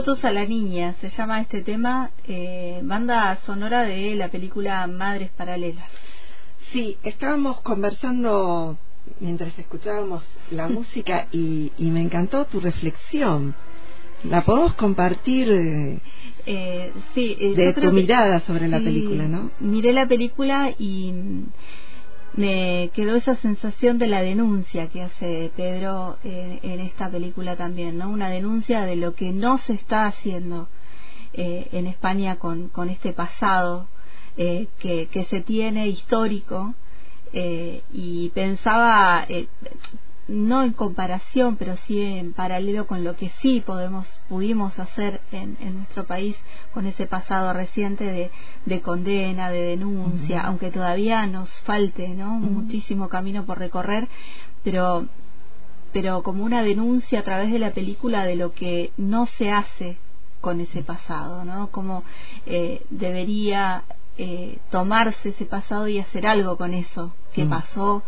Fotos 0.03 0.25
a 0.25 0.31
la 0.31 0.45
niña, 0.45 0.95
se 0.99 1.11
llama 1.11 1.41
este 1.41 1.61
tema, 1.61 2.09
eh, 2.27 2.79
banda 2.81 3.35
sonora 3.45 3.83
de 3.83 4.15
la 4.15 4.29
película 4.29 4.87
Madres 4.87 5.29
Paralelas. 5.29 5.87
Sí, 6.71 6.97
estábamos 7.03 7.61
conversando 7.61 8.79
mientras 9.19 9.59
escuchábamos 9.59 10.23
la 10.49 10.67
música 10.69 11.27
y, 11.31 11.71
me 11.77 12.01
encantó 12.01 12.45
tu 12.45 12.59
reflexión. 12.59 13.53
La 14.23 14.43
podemos 14.43 14.73
compartir 14.73 15.51
eh, 15.51 15.99
eh 16.47 16.91
sí, 17.13 17.37
eh, 17.39 17.53
de 17.53 17.73
tu 17.73 17.91
mirada 17.91 18.39
sobre 18.39 18.67
la 18.67 18.79
película, 18.79 19.27
¿no? 19.27 19.51
Miré 19.59 19.93
la 19.93 20.07
película 20.07 20.73
y 20.79 21.13
me 22.33 22.89
quedó 22.93 23.15
esa 23.15 23.35
sensación 23.35 23.97
de 23.97 24.07
la 24.07 24.21
denuncia 24.21 24.87
que 24.87 25.01
hace 25.01 25.51
Pedro 25.55 26.17
en, 26.23 26.79
esta 26.79 27.09
película 27.09 27.55
también, 27.57 27.97
¿no? 27.97 28.09
Una 28.09 28.29
denuncia 28.29 28.85
de 28.85 28.95
lo 28.95 29.15
que 29.15 29.31
no 29.31 29.57
se 29.59 29.73
está 29.73 30.05
haciendo 30.05 30.69
eh, 31.33 31.67
en 31.71 31.87
España 31.87 32.37
con, 32.37 32.69
con 32.69 32.89
este 32.89 33.13
pasado 33.13 33.87
eh, 34.37 34.67
que, 34.79 35.07
que 35.07 35.25
se 35.25 35.41
tiene 35.41 35.87
histórico 35.87 36.73
eh, 37.33 37.83
y 37.91 38.29
pensaba 38.29 39.25
no 40.31 40.63
en 40.63 40.71
comparación, 40.73 41.57
pero 41.57 41.75
sí 41.85 42.01
en 42.01 42.33
paralelo 42.33 42.87
con 42.87 43.03
lo 43.03 43.15
que 43.15 43.31
sí 43.41 43.61
podemos 43.65 44.07
pudimos 44.29 44.77
hacer 44.79 45.21
en, 45.31 45.57
en 45.59 45.77
nuestro 45.77 46.05
país 46.05 46.35
con 46.73 46.85
ese 46.87 47.05
pasado 47.05 47.53
reciente 47.53 48.05
de, 48.05 48.31
de 48.65 48.81
condena, 48.81 49.49
de 49.49 49.61
denuncia, 49.61 50.41
aunque 50.41 50.71
todavía 50.71 51.27
nos 51.27 51.49
falte 51.61 52.09
¿no? 52.09 52.31
muchísimo 52.39 53.09
camino 53.09 53.45
por 53.45 53.59
recorrer, 53.59 54.07
pero 54.63 55.05
pero 55.93 56.23
como 56.23 56.45
una 56.45 56.63
denuncia 56.63 57.19
a 57.19 57.23
través 57.23 57.51
de 57.51 57.59
la 57.59 57.71
película 57.71 58.23
de 58.23 58.37
lo 58.37 58.53
que 58.53 58.91
no 58.95 59.27
se 59.37 59.51
hace 59.51 59.97
con 60.39 60.61
ese 60.61 60.83
pasado, 60.83 61.43
¿no? 61.43 61.69
Como 61.69 62.05
eh, 62.45 62.83
debería 62.89 63.83
eh, 64.17 64.59
tomarse 64.71 65.29
ese 65.29 65.45
pasado 65.45 65.87
y 65.89 65.99
hacer 65.99 66.25
algo 66.27 66.57
con 66.57 66.73
eso 66.73 67.13
que 67.33 67.45
pasó 67.45 68.03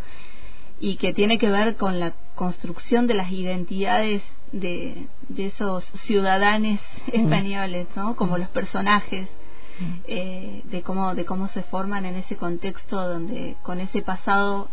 y 0.83 0.97
que 0.97 1.13
tiene 1.13 1.37
que 1.37 1.49
ver 1.49 1.77
con 1.77 2.01
la 2.01 2.13
construcción 2.35 3.07
de 3.07 3.13
las 3.13 3.31
identidades 3.31 4.21
de, 4.51 5.07
de 5.29 5.45
esos 5.45 5.81
ciudadanos 6.05 6.77
españoles, 7.13 7.87
¿no? 7.95 8.17
Como 8.17 8.37
los 8.37 8.49
personajes. 8.49 9.29
Eh, 10.07 10.61
de 10.65 10.81
cómo 10.83 11.15
de 11.15 11.25
cómo 11.25 11.47
se 11.47 11.63
forman 11.63 12.05
en 12.05 12.15
ese 12.15 12.35
contexto 12.35 12.95
donde 12.95 13.55
con 13.63 13.79
ese 13.79 14.03
pasado 14.03 14.69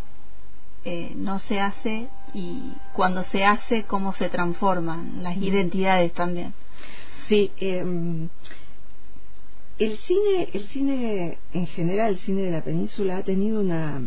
eh, 0.84 1.14
no 1.16 1.38
se 1.48 1.58
hace 1.58 2.08
y 2.34 2.74
cuando 2.92 3.24
se 3.32 3.44
hace 3.44 3.84
cómo 3.84 4.14
se 4.16 4.28
transforman 4.28 5.22
las 5.22 5.38
identidades 5.38 6.12
también 6.12 6.52
sí 7.28 7.50
eh, 7.60 7.82
el 9.78 9.98
cine 10.06 10.48
el 10.52 10.68
cine 10.68 11.38
en 11.54 11.66
general 11.68 12.10
el 12.10 12.18
cine 12.18 12.42
de 12.42 12.50
la 12.50 12.62
península 12.62 13.16
ha 13.16 13.22
tenido 13.22 13.58
una 13.58 14.02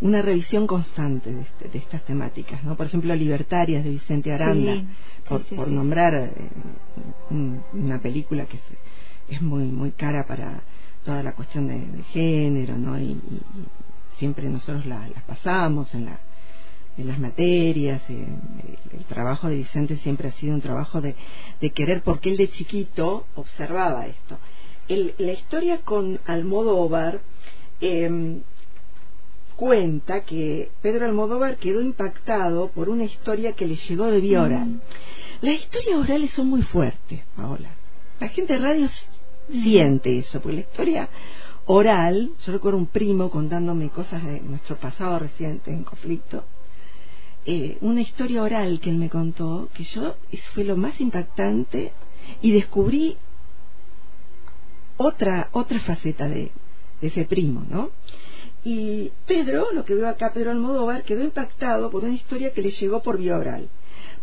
una 0.00 0.20
revisión 0.22 0.66
constante 0.66 1.32
de, 1.32 1.42
este, 1.42 1.68
de 1.68 1.78
estas 1.78 2.04
temáticas, 2.04 2.62
¿no? 2.64 2.76
Por 2.76 2.86
ejemplo, 2.86 3.14
Libertarias 3.14 3.82
de 3.84 3.90
Vicente 3.90 4.32
Aranda, 4.32 4.74
Sí, 4.74 4.86
por, 5.28 5.40
sí, 5.40 5.46
sí, 5.50 5.54
por 5.56 5.68
nombrar 5.68 6.14
eh, 6.14 6.30
un- 7.30 7.62
una 7.72 8.00
película 8.00 8.44
que 8.46 8.56
es, 8.58 8.62
es 9.28 9.42
muy 9.42 9.64
muy 9.64 9.92
cara 9.92 10.26
para 10.26 10.60
toda 11.04 11.22
la 11.22 11.34
cuestión 11.34 11.66
de, 11.68 11.78
de 11.78 12.02
género, 12.04 12.76
¿no? 12.76 12.98
Y, 12.98 13.04
y- 13.04 13.14
y 13.14 13.66
siempre 14.18 14.48
nosotros 14.48 14.84
la- 14.86 15.08
las 15.08 15.22
pasamos 15.24 15.94
en 15.94 16.04
la 16.06 16.20
en 16.98 17.08
las 17.08 17.18
materias, 17.18 18.00
eh, 18.08 18.26
el, 18.90 18.98
el 19.00 19.04
trabajo 19.04 19.48
de 19.50 19.56
Vicente 19.56 19.98
siempre 19.98 20.28
ha 20.28 20.32
sido 20.32 20.54
un 20.54 20.62
trabajo 20.62 21.02
de, 21.02 21.14
de 21.60 21.70
querer, 21.70 22.02
porque 22.02 22.30
él 22.30 22.38
de 22.38 22.48
chiquito 22.48 23.26
observaba 23.34 24.06
esto. 24.06 24.38
El- 24.88 25.14
la 25.18 25.32
historia 25.32 25.82
con 25.82 26.20
Almodóvar 26.24 27.20
eh, 27.82 28.40
cuenta 29.56 30.20
que 30.24 30.70
Pedro 30.82 31.06
Almodóvar 31.06 31.56
quedó 31.56 31.80
impactado 31.80 32.68
por 32.68 32.88
una 32.88 33.04
historia 33.04 33.52
que 33.52 33.66
le 33.66 33.76
llegó 33.76 34.06
de 34.06 34.20
vía 34.20 34.42
oral. 34.42 34.80
Las 35.40 35.54
historias 35.56 35.98
orales 35.98 36.30
son 36.32 36.48
muy 36.48 36.62
fuertes, 36.62 37.20
Paola. 37.36 37.70
La 38.20 38.28
gente 38.28 38.54
de 38.54 38.58
radio 38.58 38.86
s- 38.86 39.04
siente 39.62 40.18
eso, 40.18 40.40
porque 40.40 40.56
la 40.56 40.60
historia 40.62 41.08
oral, 41.66 42.30
yo 42.44 42.52
recuerdo 42.52 42.78
un 42.78 42.86
primo 42.86 43.30
contándome 43.30 43.88
cosas 43.90 44.24
de 44.24 44.40
nuestro 44.40 44.76
pasado 44.76 45.18
reciente 45.18 45.70
en 45.72 45.84
conflicto, 45.84 46.44
eh, 47.44 47.78
una 47.80 48.00
historia 48.00 48.42
oral 48.42 48.80
que 48.80 48.90
él 48.90 48.96
me 48.96 49.08
contó, 49.08 49.68
que 49.74 49.84
yo 49.84 50.16
fue 50.54 50.64
lo 50.64 50.76
más 50.76 51.00
impactante 51.00 51.92
y 52.40 52.50
descubrí 52.52 53.16
otra 54.96 55.48
otra 55.52 55.80
faceta 55.80 56.28
de, 56.28 56.50
de 57.00 57.06
ese 57.08 57.24
primo, 57.24 57.64
¿no? 57.68 57.90
Y 58.68 59.12
Pedro, 59.28 59.70
lo 59.70 59.84
que 59.84 59.94
veo 59.94 60.08
acá, 60.08 60.32
Pedro 60.32 60.50
Almodóvar, 60.50 61.04
quedó 61.04 61.22
impactado 61.22 61.88
por 61.88 62.02
una 62.02 62.14
historia 62.14 62.52
que 62.52 62.62
le 62.62 62.72
llegó 62.72 63.00
por 63.00 63.16
vía 63.16 63.38
oral. 63.38 63.68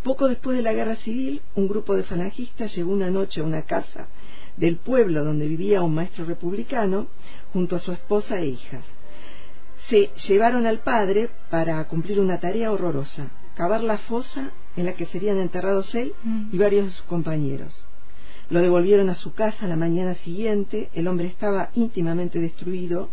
Poco 0.04 0.28
después 0.28 0.58
de 0.58 0.64
la 0.64 0.74
guerra 0.74 0.98
civil, 0.98 1.42
un 1.56 1.70
grupo 1.70 1.96
de 1.96 2.04
falangistas 2.04 2.76
llegó 2.76 2.92
una 2.92 3.10
noche 3.10 3.40
a 3.40 3.46
una 3.46 3.62
casa 3.62 4.10
del 4.58 4.76
pueblo 4.76 5.24
donde 5.24 5.48
vivía 5.48 5.82
un 5.82 5.96
maestro 5.96 6.26
republicano 6.26 7.08
junto 7.54 7.78
a 7.78 7.80
su 7.80 7.94
esposa 7.94 8.38
e 8.42 8.48
hijas. 8.48 8.84
Se 9.88 10.10
llevaron 10.28 10.68
al 10.68 10.80
padre 10.80 11.30
para 11.50 11.82
cumplir 11.88 12.20
una 12.20 12.42
tarea 12.42 12.74
horrorosa, 12.74 13.32
cavar 13.56 13.82
la 13.82 13.98
fosa 13.98 14.52
en 14.76 14.88
la 14.88 14.94
que 14.96 15.06
serían 15.06 15.38
enterrados 15.38 15.96
él 15.96 16.14
y 16.52 16.58
varios 16.58 16.88
de 16.88 16.92
sus 16.92 17.04
compañeros. 17.04 17.86
Lo 18.50 18.60
devolvieron 18.60 19.10
a 19.10 19.16
su 19.16 19.34
casa 19.34 19.70
la 19.70 19.78
mañana 19.78 20.16
siguiente, 20.16 20.90
el 20.94 21.08
hombre 21.08 21.28
estaba 21.28 21.70
íntimamente 21.76 22.40
destruido, 22.40 23.10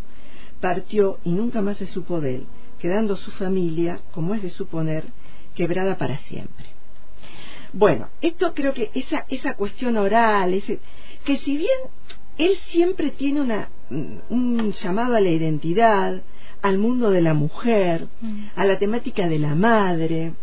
partió 0.61 1.19
y 1.25 1.31
nunca 1.33 1.63
más 1.63 1.79
se 1.79 1.87
supo 1.87 2.21
de 2.21 2.37
él, 2.37 2.47
quedando 2.79 3.17
su 3.17 3.31
familia, 3.33 4.01
como 4.13 4.35
es 4.35 4.43
de 4.43 4.51
suponer, 4.51 5.05
quebrada 5.55 5.97
para 5.99 6.19
siempre. 6.19 6.67
Bueno, 7.73 8.09
esto 8.21 8.53
creo 8.55 8.73
que 8.75 8.91
esa, 8.95 9.27
esa 9.29 9.55
cuestión 9.55 9.97
oral, 9.97 10.55
ese, 10.55 10.81
que 11.25 11.37
si 11.39 11.57
bien 11.57 11.79
él 12.39 12.57
siempre 12.69 13.11
tiene 13.11 13.41
una, 13.41 13.69
mm, 13.91 14.17
un 14.31 14.73
llamado 14.73 15.15
a 15.17 15.21
la 15.21 15.31
identidad, 15.31 16.23
al 16.63 16.79
mundo 16.79 17.11
de 17.11 17.23
la 17.23 17.33
mujer, 17.35 18.09
a 18.57 18.65
la 18.65 18.79
temática 18.79 19.29
de 19.29 19.39
la 19.39 19.55
madre, 19.55 20.35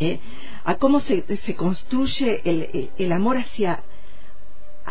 ¿eh? 0.00 0.18
a 0.64 0.74
cómo 0.76 1.00
se, 1.00 1.24
se 1.44 1.54
construye 1.54 2.40
el, 2.44 2.62
el- 2.72 2.90
el 2.98 3.12
amor 3.12 3.36
hacia, 3.36 3.82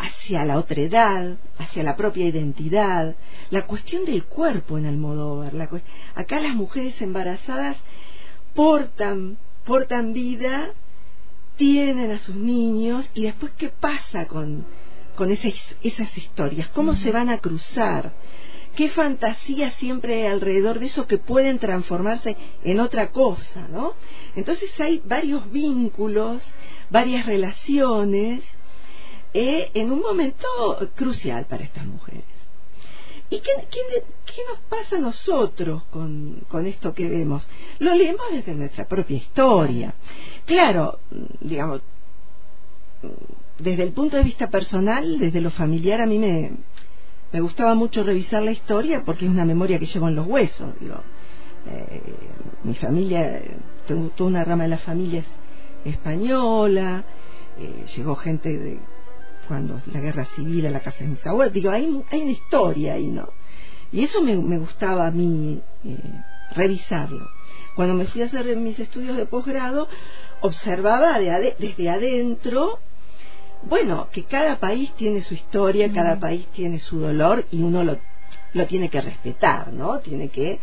hacia 0.02 0.44
la 0.44 0.58
otredad, 0.58 1.36
hacia 1.58 1.82
la 1.82 1.96
propia 1.96 2.26
identidad, 2.26 3.14
la 3.50 3.66
cuestión 3.66 4.04
del 4.04 4.24
cuerpo 4.24 4.76
en 4.76 4.86
Almodóvar. 4.86 5.54
La, 5.54 5.68
acá 6.14 6.40
las 6.40 6.54
mujeres 6.54 7.00
embarazadas 7.00 7.76
portan, 8.54 9.38
portan 9.64 10.12
vida, 10.12 10.70
tienen 11.56 12.10
a 12.10 12.18
sus 12.18 12.34
niños 12.34 13.08
y 13.14 13.22
después 13.24 13.52
qué 13.56 13.68
pasa 13.68 14.26
con, 14.26 14.66
con 15.14 15.30
esas, 15.30 15.54
esas 15.82 16.16
historias, 16.18 16.68
cómo 16.68 16.94
se 16.96 17.12
van 17.12 17.28
a 17.28 17.38
cruzar, 17.38 18.12
qué 18.74 18.90
fantasía 18.90 19.70
siempre 19.72 20.22
hay 20.22 20.32
alrededor 20.32 20.80
de 20.80 20.86
eso 20.86 21.06
que 21.06 21.18
pueden 21.18 21.60
transformarse 21.60 22.36
en 22.64 22.80
otra 22.80 23.12
cosa, 23.12 23.68
¿no? 23.70 23.92
Entonces 24.34 24.68
hay 24.80 25.00
varios 25.04 25.50
vínculos, 25.52 26.42
varias 26.90 27.26
relaciones, 27.26 28.42
eh, 29.34 29.70
en 29.74 29.90
un 29.90 30.00
momento 30.00 30.46
crucial 30.94 31.46
para 31.46 31.64
estas 31.64 31.86
mujeres. 31.86 32.24
¿Y 33.30 33.40
qué, 33.40 33.50
qué, 33.70 33.80
qué 34.26 34.42
nos 34.48 34.58
pasa 34.68 34.96
a 34.96 35.00
nosotros 35.00 35.84
con, 35.84 36.44
con 36.48 36.66
esto 36.66 36.92
que 36.92 37.08
vemos? 37.08 37.46
Lo 37.78 37.94
leemos 37.94 38.26
desde 38.30 38.54
nuestra 38.54 38.86
propia 38.86 39.16
historia. 39.16 39.94
Claro, 40.44 40.98
digamos, 41.40 41.80
desde 43.58 43.84
el 43.84 43.92
punto 43.92 44.18
de 44.18 44.24
vista 44.24 44.48
personal, 44.50 45.18
desde 45.18 45.40
lo 45.40 45.50
familiar, 45.50 46.02
a 46.02 46.06
mí 46.06 46.18
me, 46.18 46.52
me 47.32 47.40
gustaba 47.40 47.74
mucho 47.74 48.02
revisar 48.02 48.42
la 48.42 48.52
historia 48.52 49.02
porque 49.04 49.24
es 49.24 49.30
una 49.30 49.46
memoria 49.46 49.78
que 49.78 49.86
llevo 49.86 50.08
en 50.08 50.16
los 50.16 50.26
huesos. 50.26 50.68
Digo, 50.78 51.00
eh, 51.66 52.02
mi 52.64 52.74
familia, 52.74 53.40
tengo 53.86 54.08
toda 54.10 54.30
una 54.30 54.44
rama 54.44 54.64
de 54.64 54.70
la 54.70 54.78
familia 54.78 55.20
es 55.20 55.94
española, 55.94 57.04
eh, 57.58 57.84
llegó 57.96 58.14
gente 58.16 58.56
de 58.56 58.78
cuando 59.48 59.80
la 59.92 60.00
guerra 60.00 60.24
civil 60.26 60.66
a 60.66 60.70
la 60.70 60.80
casa 60.80 60.98
de 61.00 61.08
mis 61.08 61.26
abuelos, 61.26 61.52
digo, 61.52 61.70
hay, 61.70 61.88
hay 62.10 62.22
una 62.22 62.32
historia 62.32 62.94
ahí, 62.94 63.06
¿no? 63.08 63.28
Y 63.92 64.04
eso 64.04 64.22
me, 64.22 64.36
me 64.36 64.58
gustaba 64.58 65.06
a 65.06 65.10
mí 65.10 65.60
eh, 65.84 65.96
revisarlo. 66.50 67.28
Cuando 67.74 67.94
me 67.94 68.06
fui 68.06 68.22
a 68.22 68.26
hacer 68.26 68.56
mis 68.56 68.78
estudios 68.78 69.16
de 69.16 69.26
posgrado, 69.26 69.88
observaba 70.40 71.18
de 71.18 71.30
ade- 71.30 71.56
desde 71.58 71.90
adentro, 71.90 72.78
bueno, 73.62 74.08
que 74.12 74.24
cada 74.24 74.58
país 74.58 74.92
tiene 74.94 75.22
su 75.22 75.34
historia, 75.34 75.92
cada 75.92 76.18
país 76.18 76.46
tiene 76.52 76.78
su 76.80 76.98
dolor 76.98 77.46
y 77.50 77.62
uno 77.62 77.84
lo, 77.84 77.98
lo 78.54 78.66
tiene 78.66 78.88
que 78.90 79.00
respetar, 79.00 79.72
¿no? 79.72 80.00
Tiene 80.00 80.28
que 80.30 80.58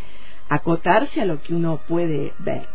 acotarse 0.49 1.21
a 1.21 1.25
lo 1.25 1.41
que 1.41 1.53
uno 1.53 1.81
puede 1.87 2.33
ver 2.39 2.67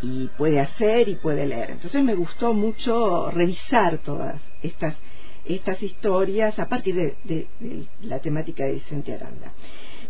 y 0.00 0.28
puede 0.36 0.60
hacer 0.60 1.08
y 1.08 1.16
puede 1.16 1.46
leer. 1.46 1.70
Entonces 1.70 2.02
me 2.02 2.14
gustó 2.14 2.52
mucho 2.52 3.30
revisar 3.30 3.98
todas 3.98 4.40
estas 4.62 4.96
estas 5.44 5.82
historias 5.82 6.58
a 6.58 6.68
partir 6.68 6.94
de, 6.94 7.16
de- 7.24 7.46
de 7.60 7.84
la 8.02 8.18
temática 8.20 8.64
de 8.64 8.72
Vicente 8.72 9.14
Aranda. 9.14 9.52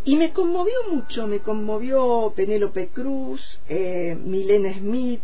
Y 0.05 0.17
me 0.17 0.33
conmovió 0.33 0.75
mucho, 0.93 1.27
me 1.27 1.39
conmovió 1.41 2.33
Penélope 2.37 2.89
Cruz, 2.89 3.61
eh, 3.69 4.17
Milena 4.23 4.73
Smith, 4.75 5.21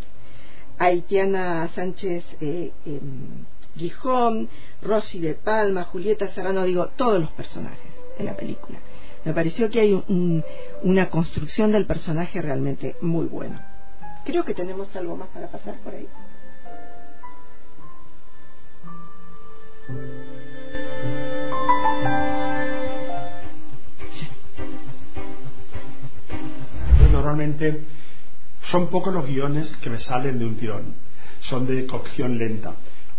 Haitiana 0.79 1.69
Sánchez 1.75 2.25
eh, 2.41 2.73
em, 2.87 3.45
Gijón, 3.77 4.49
Rosy 4.83 5.19
de 5.21 5.35
Palma, 5.35 5.85
Julieta 5.85 6.29
Serrano, 6.35 6.65
digo, 6.65 6.89
todos 6.97 7.21
los 7.21 7.31
personajes 7.33 7.93
en 8.19 8.27
la 8.27 8.37
película. 8.37 8.79
Me 9.25 9.35
pareció 9.35 9.71
que 9.71 9.81
hay 9.81 9.93
un- 9.93 10.05
un- 10.09 10.45
una 10.83 11.11
construcción 11.11 11.73
del 11.73 11.85
personaje 11.87 12.41
realmente 12.41 12.97
muy 13.03 13.27
buena. 13.27 13.67
Creo 14.25 14.45
que 14.45 14.55
tenemos 14.55 14.95
algo 14.97 15.17
más 15.17 15.29
para 15.29 15.49
pasar 15.49 15.75
por 15.81 15.95
ahí. 15.95 16.09
Normalmente 27.31 27.83
son 28.71 28.89
pocos 28.89 29.15
los 29.15 29.27
guiones 29.27 29.77
que 29.79 29.91
me 29.91 29.99
salen 29.99 30.39
de 30.39 30.47
un 30.47 30.57
tirón, 30.57 30.95
son 31.41 31.67
de 31.67 31.87
cocción 31.87 32.39
lenta. 32.39 32.75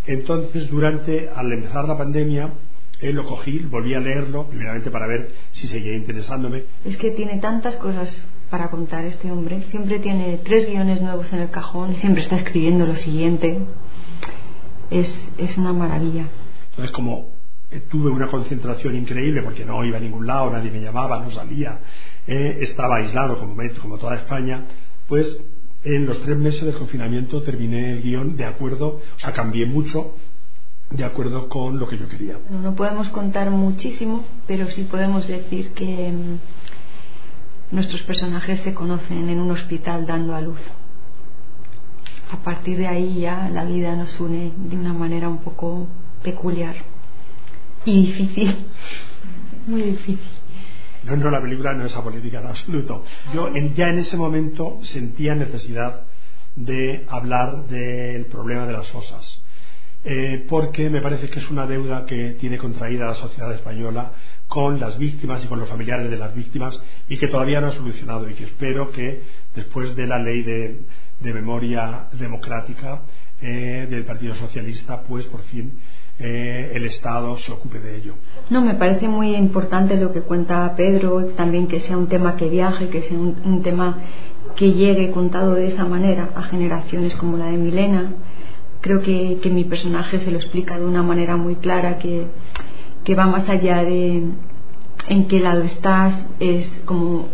Entonces, 0.06 0.70
durante, 0.70 1.30
al 1.30 1.52
empezar 1.52 1.88
la 1.88 1.98
pandemia, 1.98 2.50
eh, 3.00 3.14
lo 3.14 3.26
cogí, 3.26 3.60
volví 3.60 3.94
a 3.94 4.00
leerlo, 4.00 4.48
primeramente 4.48 4.92
para 4.92 5.08
ver 5.08 5.32
si 5.52 5.68
seguía 5.68 5.96
interesándome. 5.96 6.64
Es 6.86 6.98
que 6.98 7.12
tiene 7.12 7.40
tantas 7.40 7.76
cosas 7.78 8.10
para 8.50 8.70
contar 8.70 9.06
este 9.06 9.32
hombre, 9.32 9.64
siempre 9.72 10.00
tiene 10.00 10.40
tres 10.44 10.68
guiones 10.68 11.02
nuevos 11.02 11.32
en 11.32 11.40
el 11.40 11.50
cajón, 11.50 11.96
siempre 11.96 12.22
está 12.22 12.36
escribiendo 12.36 12.86
lo 12.86 12.96
siguiente. 12.96 13.60
Es, 14.90 15.14
es 15.38 15.58
una 15.58 15.74
maravilla. 15.74 16.28
Entonces, 16.82 16.96
como 16.96 17.28
eh, 17.70 17.84
tuve 17.92 18.10
una 18.10 18.26
concentración 18.28 18.96
increíble 18.96 19.44
porque 19.44 19.64
no 19.64 19.86
iba 19.86 19.98
a 19.98 20.00
ningún 20.00 20.26
lado, 20.26 20.50
nadie 20.50 20.72
me 20.72 20.82
llamaba, 20.82 21.20
no 21.20 21.30
salía, 21.30 21.80
eh, 22.26 22.58
estaba 22.62 22.98
aislado 22.98 23.38
como, 23.38 23.56
como 23.80 24.00
toda 24.00 24.16
España, 24.16 24.66
pues 25.08 25.28
en 25.84 26.08
los 26.08 26.20
tres 26.24 26.40
meses 26.40 26.66
de 26.66 26.74
confinamiento 26.74 27.44
terminé 27.44 27.92
el 27.92 28.02
guion 28.02 28.36
de 28.36 28.46
acuerdo, 28.46 29.00
o 29.16 29.20
sea, 29.20 29.32
cambié 29.32 29.68
mucho 29.68 30.16
de 30.90 31.04
acuerdo 31.04 31.50
con 31.50 31.78
lo 31.78 31.88
que 31.88 32.00
yo 32.00 32.10
quería. 32.10 32.40
No 32.50 32.74
podemos 32.74 33.10
contar 33.10 33.52
muchísimo, 33.52 34.26
pero 34.48 34.66
sí 34.72 34.86
podemos 34.86 35.28
decir 35.28 35.72
que 35.74 36.12
mm, 36.12 37.76
nuestros 37.76 38.02
personajes 38.04 38.60
se 38.62 38.74
conocen 38.74 39.30
en 39.30 39.40
un 39.40 39.52
hospital 39.52 40.08
dando 40.08 40.34
a 40.34 40.42
luz. 40.42 40.60
A 42.32 42.38
partir 42.38 42.80
de 42.80 42.88
ahí 42.88 43.20
ya 43.20 43.50
la 43.50 43.66
vida 43.66 43.96
nos 43.96 44.20
une 44.20 44.52
de 44.58 44.76
una 44.78 44.94
manera 44.94 45.30
un 45.30 45.44
poco 45.44 45.88
peculiar 46.24 46.76
y 47.86 48.06
difícil, 48.06 48.66
muy 49.68 49.82
difícil. 49.82 50.20
No, 51.04 51.16
no, 51.16 51.32
la 51.32 51.42
película 51.42 51.74
no 51.74 51.86
es 51.86 51.96
apolítica 51.96 52.40
en 52.40 52.48
absoluto. 52.48 53.04
Yo 53.34 53.50
ya 53.76 53.88
en 53.88 54.00
ese 54.00 54.18
momento 54.18 54.80
sentía 54.84 55.34
necesidad 55.34 56.04
de 56.56 57.06
hablar 57.08 57.68
del 57.68 58.26
problema 58.26 58.68
de 58.68 58.74
las 58.74 58.88
fosas, 58.92 59.44
eh, 60.04 60.46
porque 60.48 60.90
me 60.90 61.02
parece 61.02 61.30
que 61.30 61.40
es 61.40 61.50
una 61.50 61.66
deuda 61.66 62.06
que 62.06 62.36
tiene 62.40 62.58
contraída 62.58 63.06
la 63.06 63.14
sociedad 63.16 63.52
española 63.54 64.12
con 64.48 64.80
las 64.80 64.98
víctimas 64.98 65.44
y 65.44 65.48
con 65.48 65.60
los 65.60 65.70
familiares 65.70 66.10
de 66.10 66.18
las 66.18 66.36
víctimas 66.36 66.80
y 67.08 67.18
que 67.18 67.28
todavía 67.28 67.62
no 67.62 67.68
ha 67.68 67.72
solucionado 67.72 68.30
y 68.30 68.34
que 68.34 68.44
espero 68.46 68.92
que 68.92 69.22
después 69.56 69.96
de 69.96 70.08
la 70.08 70.20
ley 70.20 70.44
de, 70.44 70.80
memoria 71.34 72.08
democrática 72.14 73.02
eh, 73.42 73.88
del 73.90 74.04
Partido 74.06 74.36
Socialista, 74.36 75.02
pues 75.04 75.26
por 75.28 75.42
fin 75.44 75.80
eh, 76.24 76.72
el 76.76 76.86
Estado 76.86 77.36
se 77.40 77.52
ocupe 77.52 77.80
de 77.80 77.98
ello. 77.98 78.14
No, 78.50 78.62
me 78.62 78.76
parece 78.76 79.08
muy 79.08 79.36
importante 79.36 79.98
lo 79.98 80.12
que 80.12 80.22
cuenta 80.22 80.76
Pedro, 80.76 81.26
también 81.36 81.68
que 81.68 81.82
sea 81.82 81.98
un 81.98 82.08
tema 82.08 82.36
que 82.36 82.48
viaje, 82.48 82.90
que 82.90 83.02
sea 83.02 83.18
un, 83.18 83.62
tema 83.64 83.98
que 84.56 84.74
llegue 84.74 85.12
contado 85.12 85.56
de 85.56 85.68
esa 85.68 85.86
manera 85.86 86.30
a 86.36 86.44
generaciones 86.44 87.16
como 87.16 87.38
la 87.38 87.46
de 87.46 87.58
Milena. 87.58 88.14
Creo 88.82 89.02
que, 89.02 89.40
mi 89.52 89.64
personaje 89.64 90.20
se 90.20 90.32
lo 90.32 90.38
explica 90.38 90.78
de 90.78 90.86
una 90.86 91.02
manera 91.02 91.38
muy 91.38 91.56
clara, 91.56 91.98
que, 91.98 92.28
que 93.04 93.16
va 93.16 93.26
más 93.26 93.50
allá 93.50 93.84
de 93.84 94.24
en 95.08 95.28
qué 95.28 95.40
lado 95.40 95.64
estás, 95.64 96.14
es 96.40 96.68
como 96.86 97.30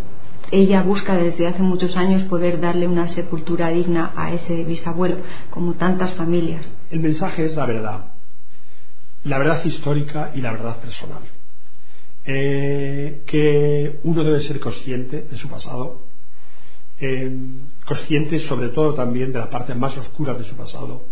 ella 0.49 0.81
busca 0.81 1.15
desde 1.17 1.47
hace 1.47 1.61
muchos 1.61 1.97
años 1.97 2.23
poder 2.23 2.61
darle 2.61 2.87
una 2.87 3.09
sepultura 3.09 3.67
digna 3.67 4.13
a 4.15 4.31
ese 4.31 4.63
bisabuelo, 4.63 5.17
como 5.49 5.73
tantas 5.73 6.13
familias. 6.13 6.65
El 6.89 7.01
mensaje 7.01 7.43
es 7.43 7.55
la 7.57 7.65
verdad 7.65 8.16
la 9.23 9.37
verdad 9.37 9.63
histórica 9.65 10.31
y 10.35 10.41
la 10.41 10.51
verdad 10.51 10.79
personal. 10.79 11.21
Eh, 12.25 13.23
que 13.25 13.99
uno 14.03 14.23
debe 14.23 14.41
ser 14.41 14.59
consciente 14.59 15.21
de 15.21 15.37
su 15.37 15.47
pasado, 15.47 16.01
eh, 16.99 17.31
consciente 17.85 18.39
sobre 18.39 18.69
todo 18.69 18.93
también 18.93 19.31
de 19.31 19.39
la 19.39 19.49
parte 19.49 19.73
más 19.75 19.97
oscura 19.97 20.33
de 20.33 20.43
su 20.43 20.55
pasado, 20.55 21.03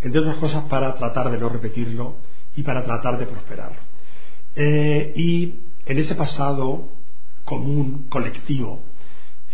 entre 0.00 0.20
otras 0.20 0.36
cosas 0.36 0.64
para 0.64 0.94
tratar 0.94 1.30
de 1.30 1.38
no 1.38 1.48
repetirlo 1.48 2.16
y 2.54 2.62
para 2.62 2.84
tratar 2.84 3.18
de 3.18 3.26
prosperar. 3.26 3.72
Eh, 4.54 5.12
y 5.16 5.54
en 5.86 5.98
ese 5.98 6.14
pasado 6.14 6.88
común, 7.44 8.06
colectivo, 8.08 8.80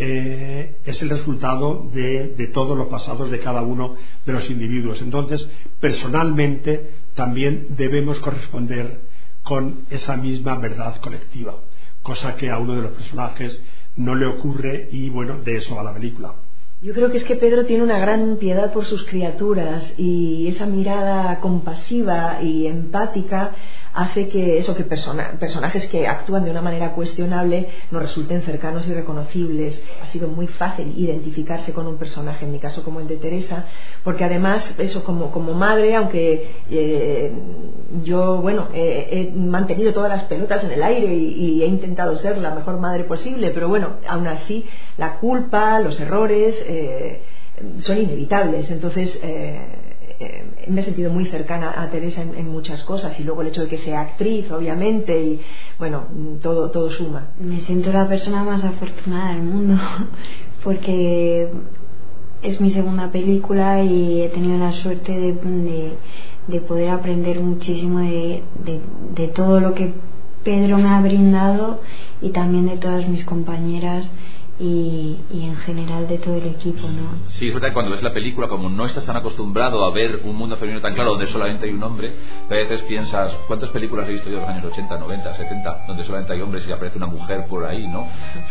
es 0.00 1.02
el 1.02 1.10
resultado 1.10 1.90
de, 1.92 2.34
de, 2.36 2.46
todos 2.48 2.76
los 2.76 2.88
pasados 2.88 3.30
de 3.30 3.38
cada 3.40 3.62
uno 3.62 3.96
de 4.24 4.32
los 4.32 4.48
individuos. 4.48 5.02
Entonces, 5.02 5.48
personalmente, 5.78 6.90
también 7.14 7.68
debemos 7.76 8.18
corresponder 8.20 9.00
con 9.42 9.80
esa 9.90 10.16
misma 10.16 10.56
verdad 10.56 11.00
colectiva, 11.00 11.56
cosa 12.02 12.36
que 12.36 12.50
a 12.50 12.58
uno 12.58 12.76
de 12.76 12.82
los 12.82 12.92
personajes 12.92 13.62
no 13.96 14.14
le 14.14 14.26
ocurre 14.26 14.88
y 14.90 15.10
bueno, 15.10 15.38
de 15.44 15.56
eso 15.56 15.76
va 15.76 15.82
la 15.82 15.94
película. 15.94 16.34
Yo 16.82 16.94
creo 16.94 17.10
que 17.10 17.18
es 17.18 17.24
que 17.24 17.36
Pedro 17.36 17.66
tiene 17.66 17.82
una 17.82 17.98
gran 17.98 18.38
piedad 18.38 18.72
por 18.72 18.86
sus 18.86 19.04
criaturas 19.04 19.92
y 19.98 20.48
esa 20.48 20.64
mirada 20.64 21.38
compasiva 21.40 22.42
y 22.42 22.66
empática 22.66 23.50
hace 23.92 24.28
que 24.28 24.58
eso 24.58 24.74
que 24.74 24.84
personajes 24.84 25.86
que 25.88 26.06
actúan 26.06 26.44
de 26.44 26.50
una 26.50 26.62
manera 26.62 26.92
cuestionable 26.92 27.68
nos 27.90 28.02
resulten 28.02 28.42
cercanos 28.42 28.86
y 28.86 28.94
reconocibles. 28.94 29.80
Ha 30.02 30.06
sido 30.08 30.28
muy 30.28 30.46
fácil 30.46 30.94
identificarse 30.96 31.72
con 31.72 31.86
un 31.86 31.98
personaje, 31.98 32.44
en 32.44 32.52
mi 32.52 32.58
caso 32.58 32.82
como 32.82 33.00
el 33.00 33.08
de 33.08 33.16
Teresa, 33.16 33.66
porque 34.04 34.24
además 34.24 34.74
eso 34.78 35.02
como, 35.04 35.30
madre, 35.54 35.96
aunque 35.96 36.48
eh, 36.70 37.32
yo 38.04 38.40
bueno 38.40 38.68
he 38.72 39.32
mantenido 39.34 39.92
todas 39.92 40.10
las 40.10 40.24
pelotas 40.24 40.62
en 40.64 40.70
el 40.70 40.82
aire 40.82 41.14
y, 41.14 41.60
he 41.60 41.66
intentado 41.66 42.16
ser 42.16 42.38
la 42.38 42.54
mejor 42.54 42.78
madre 42.78 43.04
posible, 43.04 43.50
pero 43.50 43.68
bueno, 43.68 43.96
aún 44.08 44.26
así 44.26 44.64
la 44.96 45.16
culpa, 45.16 45.80
los 45.80 46.00
errores 46.00 46.54
eh, 46.66 47.20
son 47.80 47.98
inevitables. 47.98 48.70
Entonces 48.70 49.18
eh, 50.20 50.44
me 50.68 50.82
he 50.82 50.84
sentido 50.84 51.10
muy 51.10 51.24
cercana 51.24 51.82
a 51.82 51.88
Teresa 51.88 52.20
en, 52.20 52.48
muchas 52.48 52.84
cosas 52.84 53.18
y 53.18 53.24
luego 53.24 53.40
el 53.40 53.48
hecho 53.48 53.62
de 53.62 53.68
que 53.68 53.78
sea 53.78 54.02
actriz, 54.02 54.50
obviamente, 54.50 55.18
y 55.18 55.40
bueno, 55.78 56.04
todo, 56.42 56.70
todo 56.70 56.90
suma. 56.90 57.28
Me 57.40 57.62
siento 57.62 57.90
la 57.90 58.06
persona 58.06 58.44
más 58.44 58.62
afortunada 58.62 59.32
del 59.32 59.42
mundo 59.42 59.80
porque 60.62 61.48
es 62.42 62.60
mi 62.60 62.70
segunda 62.70 63.10
película 63.10 63.82
y 63.82 64.20
he 64.20 64.28
tenido 64.28 64.58
la 64.58 64.72
suerte 64.72 65.10
de, 65.10 65.96
de, 66.48 66.60
poder 66.60 66.90
aprender 66.90 67.40
muchísimo 67.40 68.00
de, 68.00 68.42
de 69.14 69.28
todo 69.28 69.58
lo 69.58 69.72
que 69.72 69.94
Pedro 70.44 70.76
me 70.76 70.90
ha 70.90 71.00
brindado 71.00 71.80
y 72.20 72.28
también 72.28 72.66
de 72.66 72.76
todas 72.76 73.08
mis 73.08 73.24
compañeras 73.24 74.10
y, 74.60 75.16
en 75.30 75.56
general 75.56 76.06
de 76.06 76.18
todo 76.18 76.34
el 76.34 76.46
equipo, 76.46 76.86
¿no? 76.86 77.28
Sí, 77.28 77.48
es 77.48 77.54
verdad 77.54 77.68
que 77.68 77.74
cuando 77.74 77.92
ves 77.92 78.02
la 78.02 78.12
película, 78.12 78.46
como 78.46 78.68
no 78.68 78.84
estás 78.84 79.06
tan 79.06 79.16
acostumbrado 79.16 79.84
a 79.84 79.90
ver 79.90 80.20
un 80.24 80.36
mundo 80.36 80.56
femenino 80.56 80.82
tan 80.82 80.94
claro 80.94 81.12
donde 81.12 81.26
solamente 81.28 81.66
hay 81.66 81.72
un 81.72 81.82
hombre, 81.82 82.12
a 82.48 82.54
veces 82.54 82.82
piensas, 82.82 83.32
¿cuántas 83.46 83.70
películas 83.70 84.06
he 84.08 84.12
visto 84.12 84.28
yo 84.28 84.36
en 84.36 84.42
los 84.42 84.50
años 84.50 84.64
80, 84.66 84.98
90, 84.98 85.34
70, 85.34 85.84
donde 85.86 86.04
solamente 86.04 86.34
hay 86.34 86.42
hombres 86.42 86.68
y 86.68 86.72
aparece 86.72 86.98
una 86.98 87.06
mujer 87.06 87.46
por 87.48 87.64
ahí, 87.64 87.86
¿no? 87.86 88.06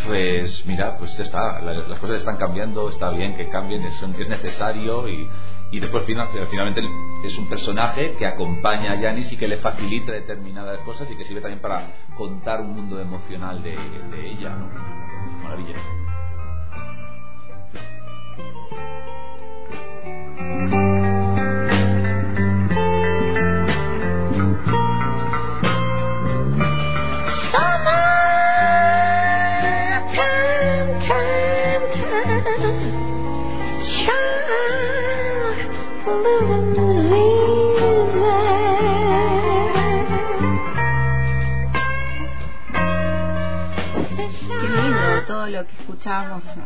Pues 0.08 0.66
mira, 0.66 0.98
pues 0.98 1.18
está, 1.20 1.62
las, 1.62 2.00
cosas 2.00 2.18
están 2.18 2.38
cambiando, 2.38 2.90
está 2.90 3.12
bien 3.12 3.36
que 3.36 3.48
cambien, 3.50 3.84
es 3.84 4.30
necesario 4.30 5.08
y, 5.08 5.30
y 5.72 5.80
después 5.80 6.04
finalmente 6.06 6.82
es 7.24 7.38
un 7.38 7.48
personaje 7.48 8.16
que 8.18 8.26
acompaña 8.26 8.94
a 8.94 9.02
Yanis 9.02 9.32
y 9.32 9.38
que 9.38 9.48
le 9.48 9.58
facilita 9.58 10.12
determinadas 10.12 10.80
cosas 10.80 11.10
y 11.12 11.16
que 11.16 11.26
sirve 11.26 11.42
también 11.42 11.62
para 11.62 11.94
contar 12.18 12.62
un 12.62 12.76
mundo 12.76 13.00
emocional 13.00 13.62
de, 13.62 13.72
de 13.76 14.32
ella, 14.32 14.50
¿no? 14.50 14.70
Maravilla. 15.44 15.76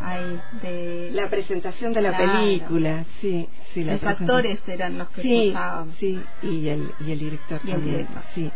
Ahí 0.03 0.39
de 0.61 1.09
la 1.11 1.29
presentación 1.29 1.93
de 1.93 2.01
la 2.01 2.17
película, 2.17 3.05
sí, 3.21 3.47
sí, 3.73 3.83
los 3.83 4.03
actores 4.03 4.59
eran 4.67 4.97
los 4.97 5.09
que 5.09 5.21
sí, 5.21 5.53
Sí, 5.99 6.21
y 6.41 6.67
el, 6.69 6.91
y 6.99 7.11
el 7.11 7.19
director 7.19 7.59
también, 7.59 8.07
sí. 8.33 8.51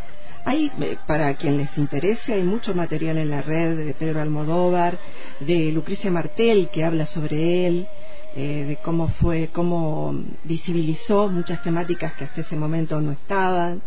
Hay, 0.46 0.72
eh, 0.80 0.98
para 1.06 1.36
quien 1.36 1.58
les 1.58 1.78
interese, 1.78 2.34
hay 2.34 2.44
mucho 2.44 2.74
material 2.74 3.18
en 3.18 3.30
la 3.30 3.42
red 3.42 3.76
de 3.76 3.94
Pedro 3.94 4.22
Almodóvar, 4.22 4.98
de 5.42 5.74
Lucrecia 5.74 6.10
Martel, 6.10 6.70
que 6.70 6.86
habla 6.86 7.06
sobre 7.08 7.68
él, 7.68 7.88
eh, 8.34 8.66
de 8.66 8.78
cómo 8.78 9.10
fue, 9.20 9.50
cómo 9.52 10.16
visibilizó 10.46 11.28
muchas 11.28 11.62
temáticas 11.64 12.14
que 12.14 12.24
hasta 12.24 12.42
ese 12.42 12.56
momento 12.56 13.02
no 13.02 13.12
estaban. 13.12 13.82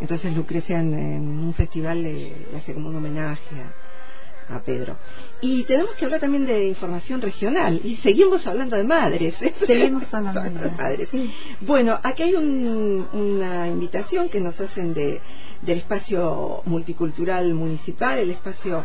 Entonces 0.00 0.34
Lucrecia 0.34 0.80
en, 0.80 1.28
un 1.28 1.52
festival 1.54 2.02
le, 2.02 2.46
hace 2.56 2.72
como 2.72 2.88
un 2.88 2.96
homenaje 2.96 3.60
a 3.60 3.89
Pedro. 4.58 4.96
Y 5.40 5.62
tenemos 5.64 5.94
que 5.94 6.04
hablar 6.04 6.20
también 6.20 6.46
de 6.46 6.66
información 6.66 7.22
regional 7.22 7.80
y 7.84 7.96
seguimos 7.98 8.46
hablando 8.46 8.76
de 8.76 8.84
madres. 8.84 9.34
¿eh? 9.40 9.54
Seguimos 9.66 10.12
hablando 10.12 10.42
de 10.60 10.70
madres. 10.70 11.08
Bueno, 11.60 11.98
aquí 12.02 12.24
hay 12.24 12.34
una 12.34 13.68
invitación 13.68 14.28
que 14.28 14.40
nos 14.40 14.60
hacen 14.60 14.92
de, 14.92 15.20
del 15.62 15.78
espacio 15.78 16.62
multicultural 16.66 17.54
municipal, 17.54 18.18
el 18.18 18.30
espacio 18.30 18.84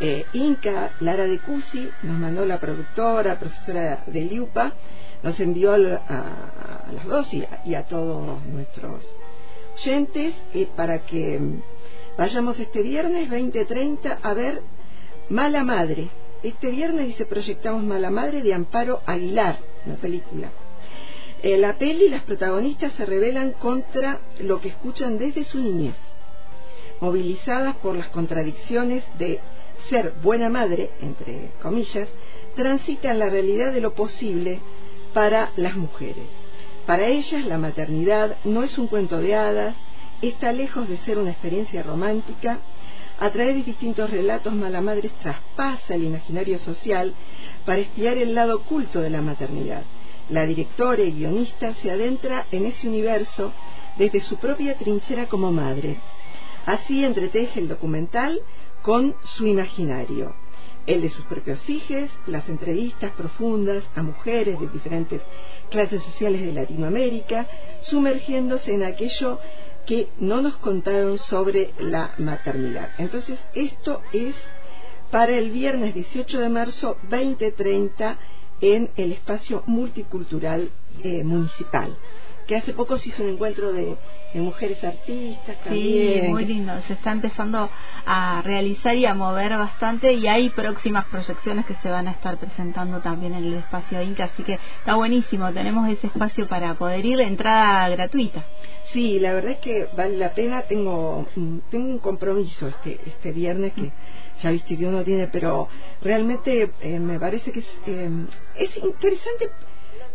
eh, 0.00 0.26
Inca, 0.32 0.90
Lara 1.00 1.24
de 1.24 1.38
Cusi, 1.38 1.88
nos 2.02 2.18
mandó 2.18 2.44
la 2.44 2.58
productora, 2.58 3.38
profesora 3.38 4.02
de 4.06 4.22
Liupa, 4.22 4.72
nos 5.22 5.38
envió 5.38 5.72
a, 5.72 5.78
las 6.92 7.04
dos 7.06 7.32
y 7.32 7.74
a, 7.74 7.82
todos 7.84 8.44
nuestros 8.46 9.04
oyentes 9.76 10.34
eh, 10.52 10.68
para 10.76 11.00
que 11.06 11.40
vayamos 12.18 12.58
este 12.58 12.82
viernes 12.82 13.30
20.30 13.30 14.18
a 14.20 14.34
ver 14.34 14.62
Mala 15.30 15.64
Madre. 15.64 16.10
Este 16.42 16.70
viernes 16.70 17.06
dice 17.06 17.24
proyectamos 17.24 17.82
Mala 17.82 18.10
Madre 18.10 18.42
de 18.42 18.52
Amparo 18.52 19.00
Aguilar, 19.06 19.58
una 19.86 19.96
película. 19.96 20.50
En 21.42 21.62
la 21.62 21.78
peli 21.78 22.10
las 22.10 22.24
protagonistas 22.24 22.92
se 22.92 23.06
rebelan 23.06 23.52
contra 23.52 24.20
lo 24.40 24.60
que 24.60 24.68
escuchan 24.68 25.16
desde 25.16 25.44
su 25.44 25.60
niñez, 25.60 25.94
movilizadas 27.00 27.74
por 27.76 27.96
las 27.96 28.08
contradicciones 28.08 29.02
de 29.18 29.40
ser 29.88 30.12
buena 30.22 30.50
madre, 30.50 30.90
entre 31.00 31.52
comillas, 31.62 32.06
transitan 32.54 33.18
la 33.18 33.30
realidad 33.30 33.72
de 33.72 33.80
lo 33.80 33.94
posible 33.94 34.60
para 35.14 35.52
las 35.56 35.74
mujeres. 35.74 36.28
Para 36.84 37.06
ellas 37.06 37.46
la 37.46 37.56
maternidad 37.56 38.36
no 38.44 38.62
es 38.62 38.76
un 38.76 38.88
cuento 38.88 39.22
de 39.22 39.34
hadas, 39.34 39.74
está 40.20 40.52
lejos 40.52 40.86
de 40.86 40.98
ser 40.98 41.16
una 41.16 41.30
experiencia 41.30 41.82
romántica, 41.82 42.60
a 43.18 43.30
través 43.30 43.56
de 43.56 43.62
distintos 43.62 44.10
relatos 44.10 44.54
Malamadres 44.54 45.12
traspasa 45.22 45.94
el 45.94 46.04
imaginario 46.04 46.58
social 46.58 47.14
para 47.64 47.80
espiar 47.80 48.18
el 48.18 48.34
lado 48.34 48.56
oculto 48.56 49.00
de 49.00 49.10
la 49.10 49.22
maternidad. 49.22 49.84
La 50.30 50.46
directora 50.46 51.02
y 51.02 51.12
guionista 51.12 51.74
se 51.74 51.90
adentra 51.90 52.46
en 52.50 52.66
ese 52.66 52.88
universo 52.88 53.52
desde 53.98 54.20
su 54.20 54.36
propia 54.36 54.76
trinchera 54.76 55.26
como 55.26 55.52
madre. 55.52 55.98
Así 56.66 57.04
entreteje 57.04 57.60
el 57.60 57.68
documental 57.68 58.40
con 58.82 59.14
su 59.36 59.46
imaginario, 59.46 60.34
el 60.86 61.02
de 61.02 61.10
sus 61.10 61.24
propios 61.26 61.68
hijos, 61.68 62.10
las 62.26 62.48
entrevistas 62.48 63.12
profundas 63.12 63.84
a 63.94 64.02
mujeres 64.02 64.58
de 64.58 64.68
diferentes 64.68 65.20
clases 65.70 66.02
sociales 66.02 66.40
de 66.40 66.52
Latinoamérica, 66.52 67.46
sumergiéndose 67.82 68.72
en 68.72 68.82
aquello 68.82 69.38
que 69.86 70.08
no 70.18 70.40
nos 70.40 70.56
contaron 70.58 71.18
sobre 71.18 71.72
la 71.78 72.14
maternidad. 72.18 72.90
Entonces, 72.98 73.38
esto 73.54 74.02
es 74.12 74.34
para 75.10 75.32
el 75.32 75.50
viernes 75.50 75.94
18 75.94 76.40
de 76.40 76.48
marzo 76.48 76.96
2030 77.10 78.18
en 78.60 78.90
el 78.96 79.12
espacio 79.12 79.62
multicultural 79.66 80.70
eh, 81.02 81.22
municipal 81.24 81.96
que 82.46 82.56
hace 82.56 82.72
poco 82.72 82.98
se 82.98 83.08
hizo 83.08 83.22
un 83.22 83.30
encuentro 83.30 83.72
de, 83.72 83.96
mujeres 84.34 84.82
artistas 84.82 85.56
también. 85.62 86.24
Sí, 86.24 86.28
muy 86.28 86.44
lindo. 86.44 86.72
Se 86.88 86.94
está 86.94 87.12
empezando 87.12 87.70
a 88.04 88.42
realizar 88.42 88.96
y 88.96 89.06
a 89.06 89.14
mover 89.14 89.56
bastante 89.56 90.12
y 90.12 90.26
hay 90.26 90.48
próximas 90.50 91.04
proyecciones 91.06 91.64
que 91.66 91.74
se 91.74 91.88
van 91.88 92.08
a 92.08 92.10
estar 92.10 92.36
presentando 92.38 93.00
también 93.00 93.34
en 93.34 93.44
el 93.44 93.54
espacio 93.54 94.02
Inca, 94.02 94.24
así 94.24 94.42
que 94.42 94.58
está 94.78 94.96
buenísimo. 94.96 95.52
Tenemos 95.52 95.88
ese 95.88 96.08
espacio 96.08 96.48
para 96.48 96.74
poder 96.74 97.06
ir, 97.06 97.20
entrada 97.20 97.88
gratuita. 97.90 98.44
Sí, 98.92 99.20
la 99.20 99.34
verdad 99.34 99.52
es 99.52 99.58
que 99.58 99.88
vale 99.96 100.16
la 100.16 100.34
pena. 100.34 100.62
Tengo 100.62 101.26
tengo 101.70 101.88
un 101.90 101.98
compromiso 101.98 102.66
este 102.66 103.00
este 103.06 103.30
viernes 103.30 103.72
que 103.72 103.92
ya 104.42 104.50
viste 104.50 104.76
que 104.76 104.86
uno 104.86 105.04
tiene, 105.04 105.28
pero 105.28 105.68
realmente 106.02 106.72
eh, 106.80 106.98
me 106.98 107.20
parece 107.20 107.52
que 107.52 107.60
es, 107.60 107.66
eh, 107.86 108.10
es 108.56 108.76
interesante 108.78 109.50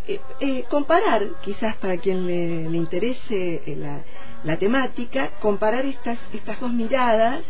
eh, 0.09 0.19
eh, 0.39 0.63
comparar, 0.71 1.23
quizás 1.43 1.75
para 1.75 1.97
quien 1.97 2.25
le, 2.25 2.75
interese 2.75 3.61
eh, 3.63 4.01
la, 4.43 4.57
temática, 4.57 5.33
comparar 5.39 5.85
estas, 5.85 6.17
estas 6.33 6.59
dos 6.59 6.73
miradas, 6.73 7.43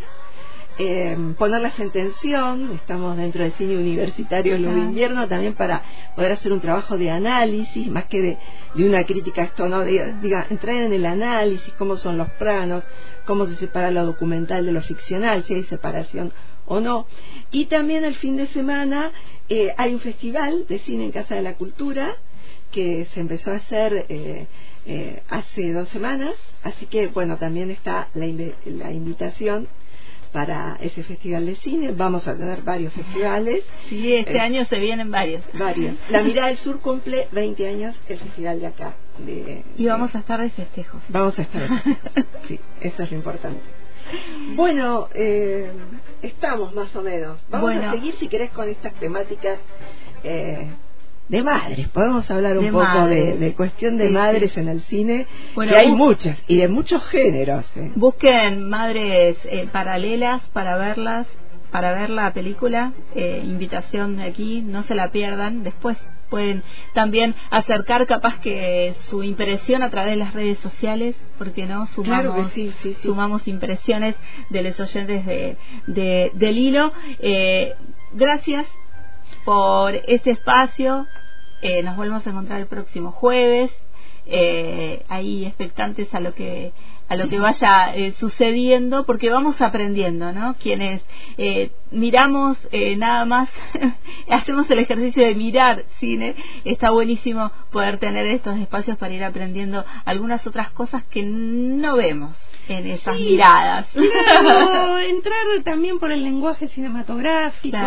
ponerlas 1.38 1.80
en 1.80 1.92
tensión, 1.92 2.72
estamos 2.74 3.16
dentro 3.16 3.44
del 3.44 3.54
cine 3.54 3.78
universitario 3.78 4.56
en 4.56 4.64
de 4.64 4.82
invierno, 4.82 5.26
también 5.30 5.54
para 5.54 5.84
poder 6.16 6.34
hacer 6.34 6.52
un 6.52 6.60
trabajo 6.60 6.98
de 6.98 7.10
análisis, 7.12 7.88
más 7.88 8.06
que 8.06 8.22
de, 8.22 8.38
de 8.76 8.90
una 8.90 9.06
crítica, 9.06 9.44
esto 9.44 9.70
no, 9.70 9.84
diga, 9.86 10.48
entrar 10.50 10.76
en 10.76 10.92
el 10.92 11.06
análisis, 11.06 11.74
cómo 11.78 11.96
son 11.96 12.18
los 12.18 12.30
planos, 12.32 12.84
cómo 13.26 13.46
se 13.46 13.56
separa 13.56 13.90
lo 13.90 14.06
documental 14.06 14.66
de 14.66 14.74
lo 14.74 14.82
ficcional, 14.82 15.46
si 15.46 15.54
hay 15.54 15.64
separación 15.64 16.34
o 16.66 16.82
no. 16.82 17.08
Y 17.52 17.66
también 17.66 18.04
el 18.04 18.16
fin 18.16 18.36
de 18.36 18.48
semana 18.48 19.12
hay 19.78 19.94
un 19.94 20.02
festival 20.02 20.66
de 20.68 20.80
cine 20.80 21.06
en 21.06 21.12
Casa 21.12 21.36
de 21.36 21.42
la 21.42 21.56
Cultura, 21.56 22.16
que 22.72 23.08
se 23.14 23.20
empezó 23.20 23.52
a 23.52 23.56
hacer 23.56 24.06
eh, 24.10 24.48
eh, 24.86 25.24
hace 25.30 25.72
dos 25.74 25.90
semanas, 25.90 26.34
así 26.64 26.86
que 26.86 27.08
bueno, 27.08 27.38
también 27.38 27.72
está 27.72 28.10
la, 28.14 28.26
la 28.66 28.92
invitación 28.92 29.68
para 30.32 30.78
ese 30.80 31.04
festival 31.04 31.48
de 31.48 31.56
cine. 31.56 31.92
Vamos 31.92 32.28
a 32.28 32.38
tener 32.38 32.62
varios 32.62 32.94
festivales. 32.94 33.64
Sí, 33.90 34.14
este 34.14 34.38
eh, 34.38 34.40
año 34.40 34.64
se 34.66 34.78
vienen 34.78 35.10
varios. 35.10 35.44
Varios. 35.54 35.96
La 36.10 36.22
Mirada 36.22 36.50
del 36.50 36.58
Sur 36.58 36.80
cumple 36.82 37.28
20 37.32 37.68
años 37.68 38.00
el 38.08 38.20
festival 38.20 38.60
de 38.60 38.68
acá. 38.68 38.94
y 39.76 39.86
vamos 39.88 40.14
a 40.14 40.20
estar 40.20 40.40
de 40.40 40.52
festejos. 40.52 41.02
Vamos 41.10 41.38
a 41.40 41.42
estar 41.42 41.62
de 41.62 41.68
festejos. 41.80 42.26
sí, 42.48 42.60
eso 42.82 43.04
es 43.04 43.12
lo 43.12 43.18
importante. 43.18 43.62
Bueno, 44.56 45.08
estamos 46.22 46.74
más 46.74 46.96
o 46.96 47.02
menos. 47.02 47.40
Vamos 47.50 47.76
a 47.76 47.92
seguir 47.92 48.16
si 48.16 48.28
querés 48.28 48.50
con 48.52 48.68
estas 48.68 48.94
temáticas 48.96 49.60
de 51.30 51.44
madres. 51.44 51.88
Podemos 51.90 52.30
hablar 52.30 52.58
un 52.58 52.72
poco 52.72 53.06
de, 53.06 53.54
cuestión 53.56 53.98
de 53.98 54.10
madres 54.10 54.58
en 54.58 54.68
el 54.68 54.82
cine, 54.82 55.28
bueno, 55.56 55.74
hay 55.78 55.92
muchas 55.92 56.38
y 56.48 56.58
de 56.58 56.68
muchos 56.68 57.04
géneros. 57.06 57.66
¿eh? 57.76 57.92
Busquen 57.96 58.68
madres 58.68 59.38
eh, 59.46 59.68
paralelas 59.72 60.42
para 60.50 60.76
verlas, 60.76 61.28
para 61.72 61.94
ver 61.94 62.10
la 62.10 62.34
película. 62.34 62.94
Eh, 63.16 63.44
invitación 63.46 64.18
de 64.18 64.24
aquí, 64.24 64.64
no 64.64 64.84
se 64.84 64.96
la 64.96 65.12
pierdan. 65.12 65.64
Después 65.64 65.98
pueden 66.32 66.64
también 66.94 67.36
acercar 67.52 68.08
capaz 68.08 68.40
que 68.40 68.96
su 69.10 69.24
impresión 69.24 69.84
a 69.84 69.92
través 69.92 70.12
de 70.12 70.18
las 70.18 70.34
redes 70.34 70.58
sociales, 70.60 71.16
porque 71.38 71.68
no 71.68 71.88
sumamos, 71.94 72.52
sumamos 73.04 73.48
impresiones 73.48 74.16
de 74.50 74.64
los 74.64 74.80
oyentes 74.80 75.26
de, 75.28 75.58
de 75.86 76.32
del 76.34 76.58
hilo. 76.58 76.92
gracias 78.14 78.66
por 79.46 79.94
este 80.08 80.32
espacio. 80.32 81.08
Eh, 81.62 81.84
nos 81.84 81.98
volvemos 81.98 82.26
a 82.26 82.30
encontrar 82.30 82.60
el 82.60 82.68
próximo 82.68 83.12
jueves. 83.12 83.72
Eh, 84.26 85.04
ahí 85.10 85.46
expectantes 85.46 86.14
a 86.14 86.20
lo 86.20 86.36
que 86.36 86.72
a 87.10 87.16
lo 87.16 87.28
que 87.28 87.40
vaya 87.40 87.96
eh, 87.96 88.14
sucediendo 88.20 89.04
porque 89.04 89.32
vamos 89.32 89.60
aprendiendo 89.60 90.32
no 90.32 90.56
quienes 90.62 91.02
eh, 91.38 91.72
miramos 91.90 92.58
eh, 92.72 92.96
nada 92.96 93.26
más 93.26 93.50
hacemos 94.30 94.70
el 94.70 94.80
ejercicio 94.80 95.26
de 95.26 95.34
mirar 95.34 95.86
cine 96.00 96.36
está 96.64 96.92
buenísimo 96.92 97.52
poder 97.72 97.98
tener 97.98 98.28
estos 98.28 98.58
espacios 98.60 98.98
para 98.98 99.14
ir 99.14 99.24
aprendiendo 99.24 99.84
algunas 100.06 100.46
otras 100.46 100.70
cosas 100.70 101.04
que 101.06 101.24
no 101.24 101.96
vemos 101.96 102.38
en 102.68 102.86
esas 102.86 103.16
miradas. 103.16 103.88
entrar 103.96 105.64
también 105.64 105.98
por 105.98 106.12
el 106.12 106.24
lenguaje 106.24 106.68
cinematográfico, 106.68 107.78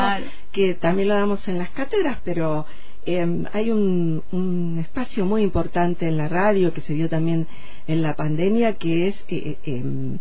que 0.50 0.74
también 0.74 1.06
lo 1.06 1.14
damos 1.14 1.46
en 1.46 1.58
las 1.58 1.70
cátedras, 1.70 2.18
pero 2.24 2.66
eh, 3.04 3.44
hay 3.52 3.70
un, 3.70 4.78
espacio 4.80 5.24
muy 5.24 5.42
importante 5.42 6.06
en 6.06 6.16
la 6.16 6.28
radio 6.28 6.72
que 6.72 6.80
se 6.82 6.94
dio 6.94 7.08
también 7.08 7.46
en 7.86 8.02
la 8.02 8.14
pandemia 8.14 8.74
que 8.74 9.08
es 9.08 9.16
eh, 9.28 9.58
eh 9.64 9.78
em, 9.78 10.18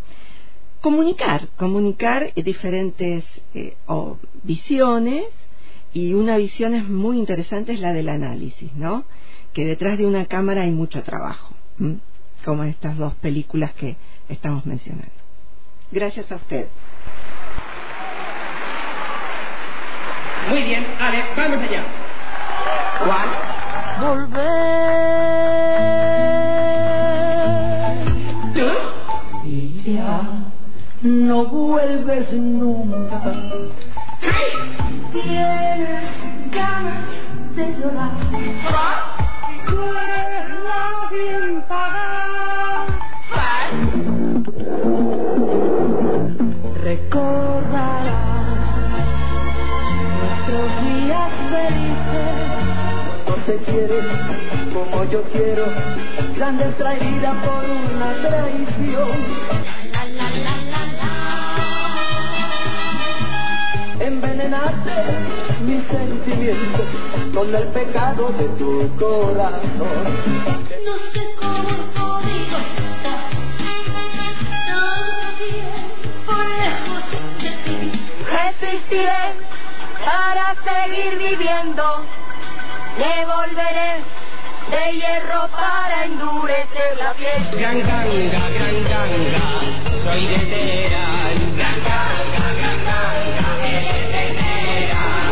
comunicar, 0.82 1.48
comunicar 1.58 2.34
diferentes 2.34 3.24
eh, 3.54 3.76
visiones 4.44 5.26
y 5.94 6.14
una 6.14 6.38
visión 6.38 6.74
es 6.74 6.88
muy 6.88 7.20
interesante 7.20 7.74
es 7.74 7.80
la 7.80 7.94
del 7.94 8.10
análisis, 8.10 8.74
¿no? 8.76 9.04
Que 9.54 9.66
detrás 9.66 9.98
de 10.00 10.08
una 10.08 10.26
cámara 10.26 10.64
hay 10.64 10.72
mucho 10.72 11.04
trabajo, 11.04 11.54
como 12.44 12.64
estas 12.64 12.98
dos 12.98 13.14
películas 13.16 13.74
que 13.74 13.96
estamos 14.30 14.66
mencionando. 14.66 15.12
Gracias 15.92 16.32
a 16.32 16.38
usted. 16.38 16.68
Muy 20.50 20.64
bien, 20.64 20.86
Ale, 21.00 21.24
vamos 21.36 21.60
allá. 21.60 22.01
¿Cuál? 23.04 23.30
Volver. 24.00 24.42
¿Tú? 28.54 28.68
Y 29.48 29.96
ya 29.96 30.22
no 31.02 31.46
vuelves 31.46 32.32
nunca. 32.34 33.22
Tienes 35.12 36.10
ganas 36.52 37.08
de 37.56 37.76
llorar. 37.78 38.12
Tú 39.68 39.82
eres 39.82 40.50
la 40.64 41.10
bien 41.10 41.64
pagada. 41.68 42.86
Recordarás 46.84 48.32
felices. 51.52 51.91
No 53.42 53.48
te 53.48 53.58
quieres 53.64 54.06
como 54.72 55.04
yo 55.06 55.24
quiero, 55.32 55.66
grandes 56.36 56.78
traída 56.78 57.34
por 57.42 57.64
una 57.66 58.14
traición. 58.22 59.10
Envenenaste 64.00 64.92
mis 65.66 65.88
sentimientos 65.88 66.86
con 67.34 67.56
el 67.56 67.68
pecado 67.70 68.30
de 68.30 68.48
tu 68.60 68.96
corazón. 68.98 70.04
No 70.86 70.94
sé 71.12 71.24
cómo 71.40 71.74
podido 71.96 72.58
estar 72.60 73.24
tanto 73.82 75.02
tiempo 75.40 76.32
lejos 76.60 77.04
de 77.42 77.50
ti. 77.64 77.92
Resistiré 78.24 79.24
para 80.06 80.56
seguir 80.64 81.18
viviendo. 81.18 82.21
Devolveré 82.98 84.04
de 84.70 84.94
hierro 84.94 85.48
para 85.52 86.06
endurecer 86.06 86.98
la 86.98 87.14
piel. 87.14 87.42
Gran 87.60 87.80
ganga, 87.80 88.50
gran 88.50 88.84
ganga, 88.84 89.44
soy 90.04 90.28
de 90.28 90.38
Teherán. 90.38 91.56
Gran 91.58 91.80
ganga, 91.84 92.46
gran 92.58 92.80
ganga, 92.86 93.40
eres 93.66 94.06
de 94.14 94.24
Teherán. 94.38 95.32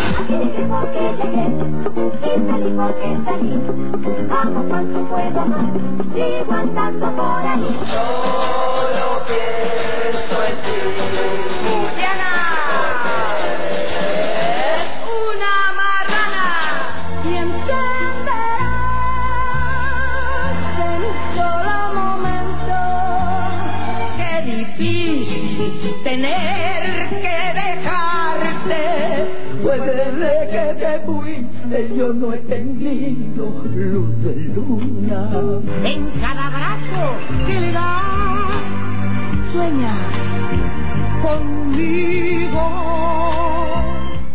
Amo 4.31 4.63
cuanto 4.69 4.99
puedo 5.09 5.45
más, 5.45 5.69
sigo 6.13 6.53
andando 6.53 7.07
por 7.15 7.45
ahí. 7.45 7.79
Solo 7.91 9.25
pienso 9.27 10.43
en 10.43 10.55
ti. 10.63 10.77
Murciana. 11.63 12.58
Yo 31.87 32.13
no 32.13 32.33
he 32.33 32.37
tenido 32.39 33.45
luz 33.73 34.23
de 34.23 34.35
luna. 34.53 35.29
En 35.83 36.09
cada 36.19 36.47
abrazo 36.47 37.15
que 37.47 37.59
le 37.59 37.71
das, 37.71 38.63
sueñas 39.51 39.97
conmigo. 41.21 42.61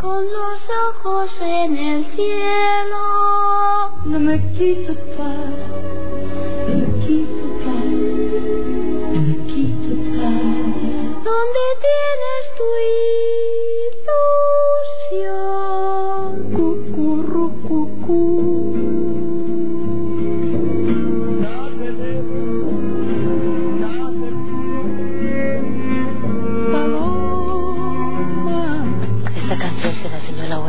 Con 0.00 0.24
los 0.24 0.60
ojos 0.88 1.40
en 1.42 1.76
el 1.76 2.04
cielo. 2.14 3.02
No 4.04 4.20
me 4.20 4.38
quito 4.52 4.94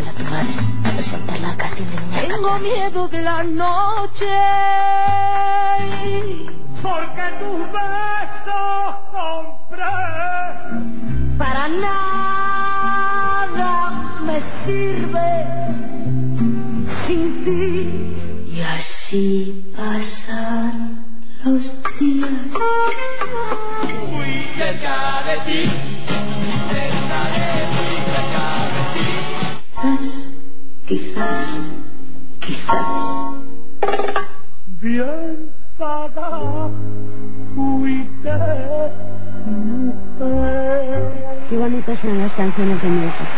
a 0.07 0.11
tu 0.13 0.23
madre 0.23 0.53
a 0.83 0.91
presentarla 0.91 1.49
al 1.49 1.57
casting 1.57 1.85
de 1.85 1.99
niña 1.99 2.21
Tengo 2.27 2.59
miedo 2.59 3.07
de 3.07 3.21
la 3.21 3.43
noche. 3.43 4.25
Porque 6.81 7.21
tus 7.39 7.59
besos 7.71 8.95
compré. 9.11 9.85
Para 11.37 11.67
nada 11.67 12.91
me 14.25 14.41
sirve 14.65 15.45
sin 17.05 17.43
ti. 17.45 17.71
Y 18.55 18.57
así 18.61 19.29
pasan 19.75 20.77
los 21.43 21.63
días. 21.99 22.31
Muy 24.11 24.31
cerca 24.57 24.95
de 25.27 25.35
ti. 25.45 25.61
Quizás, 30.95 31.49
quizás. 32.39 33.33
Bien 34.79 35.51
para 35.77 36.69
fuiste 37.53 38.31
mujer. 39.45 40.53
Qué 41.49 41.57
bonitas 41.57 41.99
son 41.99 42.17
las 42.17 42.31
canciones 42.31 42.81
de 42.81 42.87
mi 42.87 43.07
época. 43.07 43.29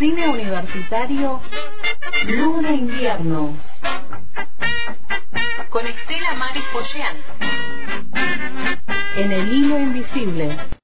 Cine 0.00 0.28
Universitario 0.30 1.40
Luna 2.26 2.72
Invierno 2.72 3.56
con 5.70 5.86
Estela 5.86 6.34
Maris 6.34 6.64
Pollán 6.72 7.16
en 9.16 9.30
el 9.30 9.52
hilo 9.52 9.78
invisible 9.78 10.74